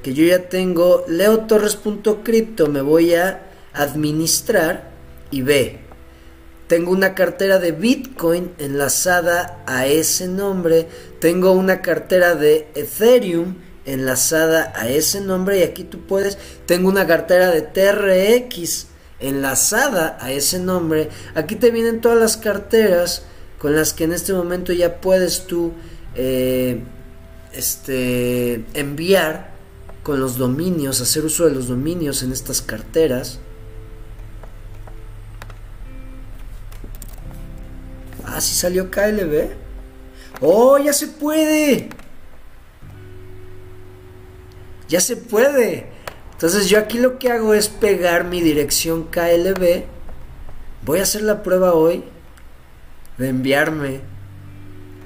[0.02, 4.92] que yo ya tengo leotorres.crypto me voy a administrar
[5.32, 5.80] y ve.
[6.68, 10.88] Tengo una cartera de Bitcoin enlazada a ese nombre.
[11.20, 13.56] Tengo una cartera de Ethereum
[13.86, 16.38] enlazada a ese nombre y aquí tú puedes.
[16.66, 18.88] Tengo una cartera de TRX
[19.20, 21.10] enlazada a ese nombre.
[21.36, 23.24] Aquí te vienen todas las carteras
[23.60, 25.74] con las que en este momento ya puedes tú
[26.16, 26.82] eh,
[27.54, 29.54] este, enviar
[30.04, 33.40] con los dominios, hacer uso de los dominios en estas carteras.
[38.24, 39.50] Ah, si salió KLB.
[40.42, 41.90] ¡Oh, ya se puede!
[44.88, 45.95] Ya se puede.
[46.36, 49.86] Entonces yo aquí lo que hago es pegar mi dirección KLB.
[50.86, 52.04] Voy a hacer la prueba hoy
[53.18, 54.02] de enviarme.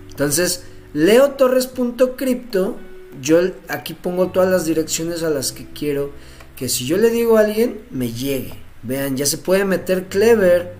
[0.09, 2.77] Entonces, leotorres.crypto,
[3.21, 6.11] yo aquí pongo todas las direcciones a las que quiero
[6.57, 8.53] que si yo le digo a alguien, me llegue.
[8.83, 10.73] Vean, ya se puede meter Clever.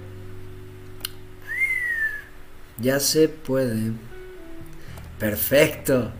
[2.80, 3.94] Ya se puede.
[5.20, 6.12] Perfecto.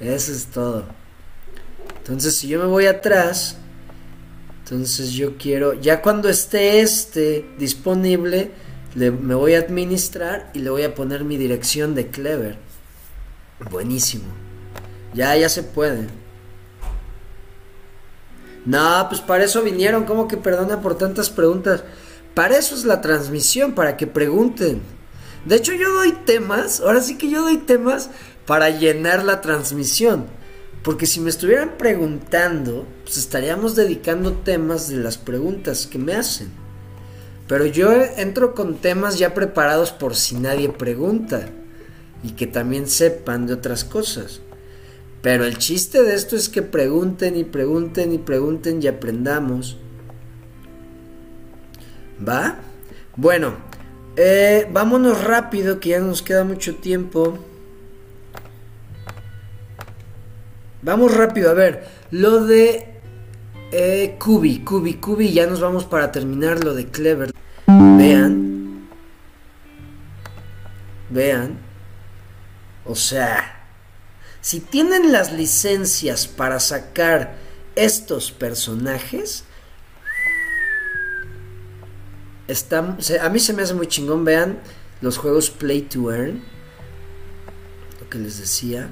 [0.00, 1.01] Eso es todo.
[2.02, 3.58] Entonces, si yo me voy atrás,
[4.64, 8.50] entonces yo quiero, ya cuando esté este disponible,
[8.96, 12.58] me voy a administrar y le voy a poner mi dirección de Clever.
[13.70, 14.24] Buenísimo.
[15.14, 16.08] Ya, ya se puede.
[18.66, 20.04] No, pues para eso vinieron.
[20.04, 21.84] ¿Cómo que perdona por tantas preguntas?
[22.34, 24.82] Para eso es la transmisión, para que pregunten.
[25.44, 28.10] De hecho, yo doy temas, ahora sí que yo doy temas
[28.44, 30.26] para llenar la transmisión.
[30.82, 36.48] Porque si me estuvieran preguntando, pues estaríamos dedicando temas de las preguntas que me hacen.
[37.46, 41.48] Pero yo entro con temas ya preparados por si nadie pregunta.
[42.24, 44.40] Y que también sepan de otras cosas.
[45.22, 49.78] Pero el chiste de esto es que pregunten y pregunten y pregunten y aprendamos.
[52.26, 52.56] ¿Va?
[53.16, 53.54] Bueno,
[54.16, 57.38] eh, vámonos rápido que ya nos queda mucho tiempo.
[60.82, 63.00] Vamos rápido, a ver, lo de
[63.70, 67.30] eh, Kubi, Kubi, Kubi, ya nos vamos para terminar lo de Clever.
[67.68, 68.88] Vean,
[71.08, 71.58] vean,
[72.84, 73.64] o sea,
[74.40, 77.36] si tienen las licencias para sacar
[77.76, 79.44] estos personajes,
[82.48, 84.58] está, a mí se me hace muy chingón, vean
[85.00, 86.42] los juegos Play to Earn,
[88.00, 88.90] lo que les decía.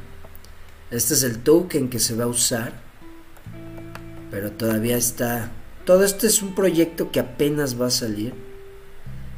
[0.90, 2.72] Este es el token que se va a usar.
[4.30, 5.52] Pero todavía está...
[5.84, 8.34] Todo esto es un proyecto que apenas va a salir.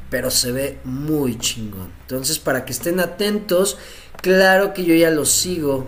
[0.09, 1.91] Pero se ve muy chingón.
[2.01, 3.77] Entonces para que estén atentos.
[4.21, 5.85] Claro que yo ya lo sigo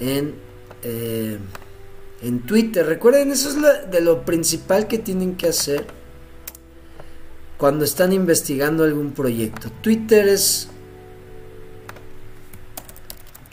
[0.00, 0.34] en,
[0.82, 1.38] eh,
[2.22, 2.86] en Twitter.
[2.86, 5.86] Recuerden, eso es de lo principal que tienen que hacer
[7.56, 9.70] cuando están investigando algún proyecto.
[9.80, 10.68] Twitter es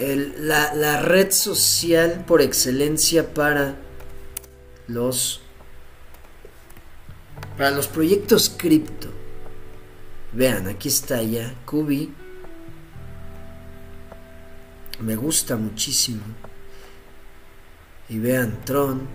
[0.02, 3.76] la, red social por excelencia para
[4.88, 5.42] los
[7.58, 9.10] para los proyectos cripto.
[10.34, 12.14] Vean, aquí está ya Kubi.
[15.00, 16.24] Me gusta muchísimo.
[18.10, 19.08] Y vean Tron.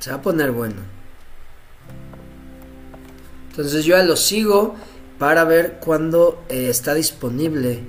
[0.00, 0.82] Se va a poner bueno.
[3.50, 4.76] Entonces yo ya lo sigo
[5.18, 7.80] para ver cuándo eh, está disponible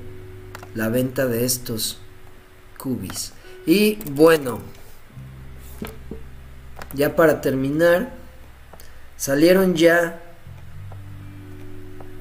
[0.74, 2.00] la venta de estos
[2.78, 3.34] cubis.
[3.66, 4.60] Y bueno,
[6.94, 8.14] ya para terminar,
[9.16, 10.22] salieron ya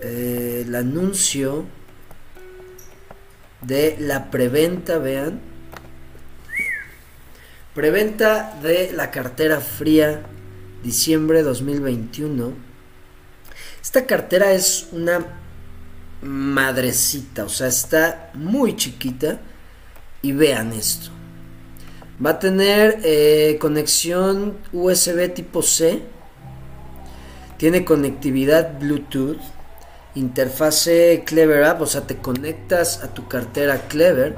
[0.02, 1.64] eh, el anuncio
[3.62, 5.40] de la preventa, vean.
[7.74, 10.22] Preventa de la cartera fría
[10.82, 12.67] diciembre 2021
[13.82, 15.24] esta cartera es una
[16.22, 19.40] madrecita, o sea, está muy chiquita.
[20.20, 21.10] Y vean esto.
[22.24, 26.02] Va a tener eh, conexión USB tipo C.
[27.56, 29.38] Tiene conectividad Bluetooth.
[30.16, 34.36] Interfase Clever App, o sea, te conectas a tu cartera Clever.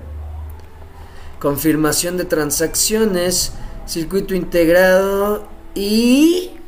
[1.39, 3.53] Confirmación de transacciones.
[3.87, 5.49] Circuito integrado.
[5.75, 6.60] Y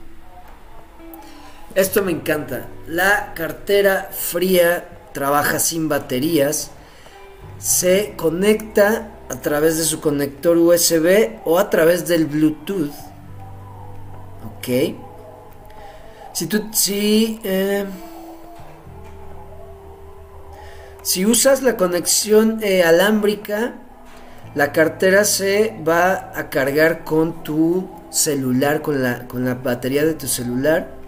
[1.74, 2.66] esto me encanta.
[2.86, 6.70] La cartera fría trabaja sin baterías.
[7.58, 12.92] Se conecta a través de su conector USB o a través del Bluetooth.
[14.56, 14.96] Ok.
[16.32, 17.84] Si tú, si, eh,
[21.02, 23.74] si usas la conexión eh, alámbrica,
[24.54, 30.14] la cartera se va a cargar con tu celular, con la, con la batería de
[30.14, 31.01] tu celular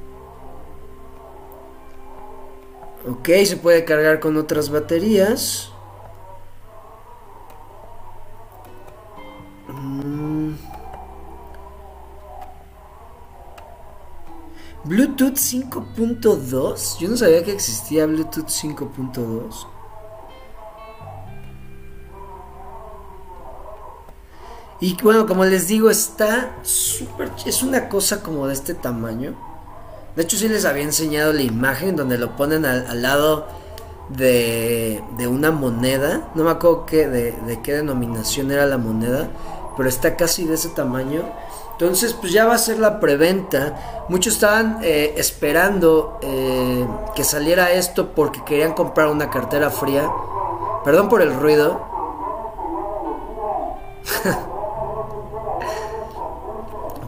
[3.07, 5.71] Ok, se puede cargar con otras baterías.
[9.69, 10.55] Mm.
[14.85, 16.99] Bluetooth 5.2.
[16.99, 19.67] Yo no sabía que existía Bluetooth 5.2.
[24.81, 27.31] Y bueno, como les digo, está súper...
[27.45, 29.54] Es una cosa como de este tamaño.
[30.17, 33.49] De hecho, sí les había enseñado la imagen donde lo ponen al, lado
[34.11, 36.31] de, de, una moneda.
[36.37, 39.29] No me acuerdo qué, de, qué denominación era la moneda,
[39.77, 41.23] pero está casi de ese tamaño.
[41.73, 44.05] Entonces, pues ya va a ser la preventa.
[44.09, 46.87] Muchos estaban eh, esperando eh,
[47.17, 50.09] que saliera esto porque querían comprar una cartera fría.
[50.85, 51.81] Perdón por el ruido.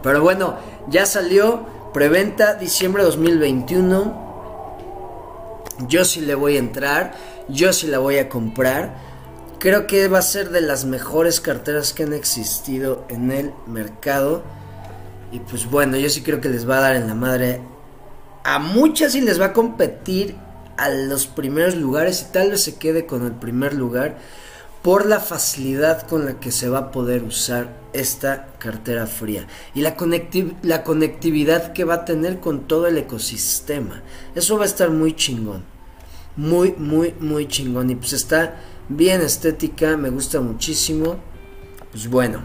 [0.03, 0.55] Pero bueno,
[0.87, 1.76] ya salió.
[1.93, 4.27] Preventa diciembre 2021.
[5.87, 7.15] Yo sí le voy a entrar.
[7.47, 8.95] Yo sí la voy a comprar.
[9.59, 14.43] Creo que va a ser de las mejores carteras que han existido en el mercado.
[15.31, 17.61] Y pues bueno, yo sí creo que les va a dar en la madre.
[18.43, 20.35] A muchas y les va a competir
[20.77, 24.17] a los primeros lugares y tal vez se quede con el primer lugar
[24.87, 29.81] por la facilidad con la que se va a poder usar esta cartera fría y
[29.81, 29.97] la,
[30.61, 34.01] la conectividad que va a tener con todo el ecosistema.
[34.33, 35.65] Eso va a estar muy chingón.
[36.37, 37.89] Muy, muy, muy chingón.
[37.89, 41.17] Y pues está bien estética, me gusta muchísimo.
[41.91, 42.43] Pues bueno,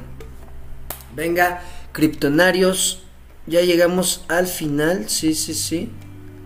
[1.15, 1.63] venga,
[1.93, 3.05] criptonarios,
[3.47, 5.09] ya llegamos al final.
[5.09, 5.93] Sí, sí, sí.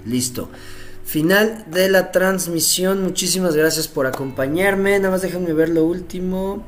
[0.04, 0.50] Listo.
[1.06, 3.04] Final de la transmisión.
[3.04, 4.98] Muchísimas gracias por acompañarme.
[4.98, 6.66] Nada más déjenme ver lo último.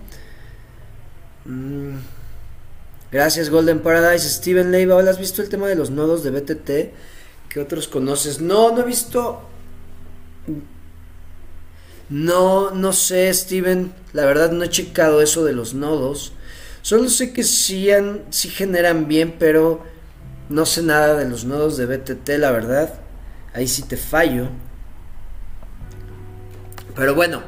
[1.45, 1.97] Mm.
[3.11, 4.28] Gracias Golden Paradise.
[4.28, 6.70] Steven Leiva, ¿has visto el tema de los nodos de BTT?
[7.49, 8.41] ¿Qué otros conoces?
[8.41, 9.43] No, no he visto...
[12.09, 13.93] No, no sé, Steven.
[14.12, 16.32] La verdad no he checado eso de los nodos.
[16.82, 17.89] Solo sé que sí,
[18.30, 19.82] sí generan bien, pero
[20.49, 23.07] no sé nada de los nodos de BTT, la verdad.
[23.59, 24.50] Ahí sí te fallo.
[26.94, 27.42] Pero bueno,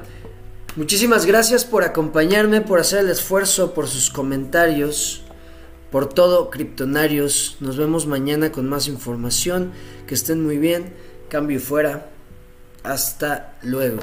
[0.75, 5.23] muchísimas gracias por acompañarme, por hacer el esfuerzo, por sus comentarios,
[5.93, 7.59] por todo, criptonarios.
[7.61, 9.71] Nos vemos mañana con más información.
[10.09, 10.95] Que estén muy bien.
[11.29, 12.11] Cambio y fuera.
[12.83, 14.01] Hasta luego.